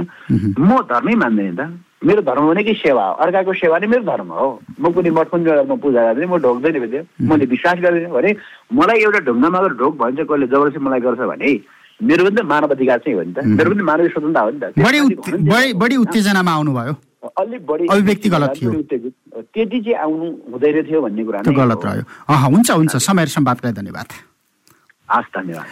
म 0.58 0.70
धर्मै 0.90 1.14
मान्दैन 1.22 1.56
त। 1.56 1.60
मेरो 1.98 2.22
धर्म 2.22 2.44
भनेकै 2.48 2.74
सेवा 2.78 3.04
हो। 3.06 3.14
अर्काको 3.22 3.52
सेवा 3.58 3.78
नै 3.78 3.86
मेरो 3.90 4.04
धर्म 4.06 4.28
हो। 4.30 4.48
म 4.80 4.92
कुनै 4.94 5.10
मठ 5.10 5.34
मन्दिरमा 5.34 5.74
पूजा 5.82 6.00
गर्दैन 6.06 6.28
म 6.30 6.38
ढोक्दैन 6.38 6.78
फेरि 6.78 7.00
मैले 7.26 7.46
विश्वास 7.50 7.78
गर्दैन 7.82 8.10
भने 8.14 8.30
मलाई 8.70 8.98
एउटा 9.02 9.20
ढुङ्गामा 9.26 9.58
गएर 9.58 9.74
ढोक 9.82 9.94
भन्छ 9.98 10.18
कसले 10.30 10.46
जबरजस्ती 10.46 10.80
मलाई 10.86 11.00
गर्छ 11.02 11.20
भने 11.32 11.50
मेरो 11.98 12.22
पनि 12.24 12.36
त 12.38 12.46
मानव 12.46 12.70
अधिकार 12.78 12.98
चाहिँ 13.02 13.16
हो 13.18 13.22
नि 13.26 13.32
त। 13.34 13.42
मेरो 13.42 13.70
पनि 13.74 13.82
मानवीय 13.82 14.08
स्वतन्त्रता 14.14 14.40
हो 14.46 14.50
नि 14.54 15.14
त। 15.18 15.74
बढी 15.82 15.96
उत्तेजनामा 16.06 16.52
आउनुभयो। 16.54 16.94
अलिक 17.42 17.66
बढी 17.66 17.86
अभिव्यक्ति 17.90 18.28
गलत 18.30 18.50
थियो। 18.54 18.70
त्यति 19.42 19.78
चाहिँ 19.82 19.98
आउनु 20.06 20.26
हुँदैन 20.54 20.82
थियो 20.86 21.00
भन्ने 21.02 21.22
कुरा 21.26 21.42
गलत। 21.42 21.82
रह्यो। 21.84 22.02
हुन्छ 22.30 22.70
हुन्छ। 22.70 22.94
समय 23.02 23.26
सम्वादलाई 23.34 23.72
धन्यवाद। 23.74 24.08
हस् 25.08 25.30
धन्यवाद। 25.34 25.66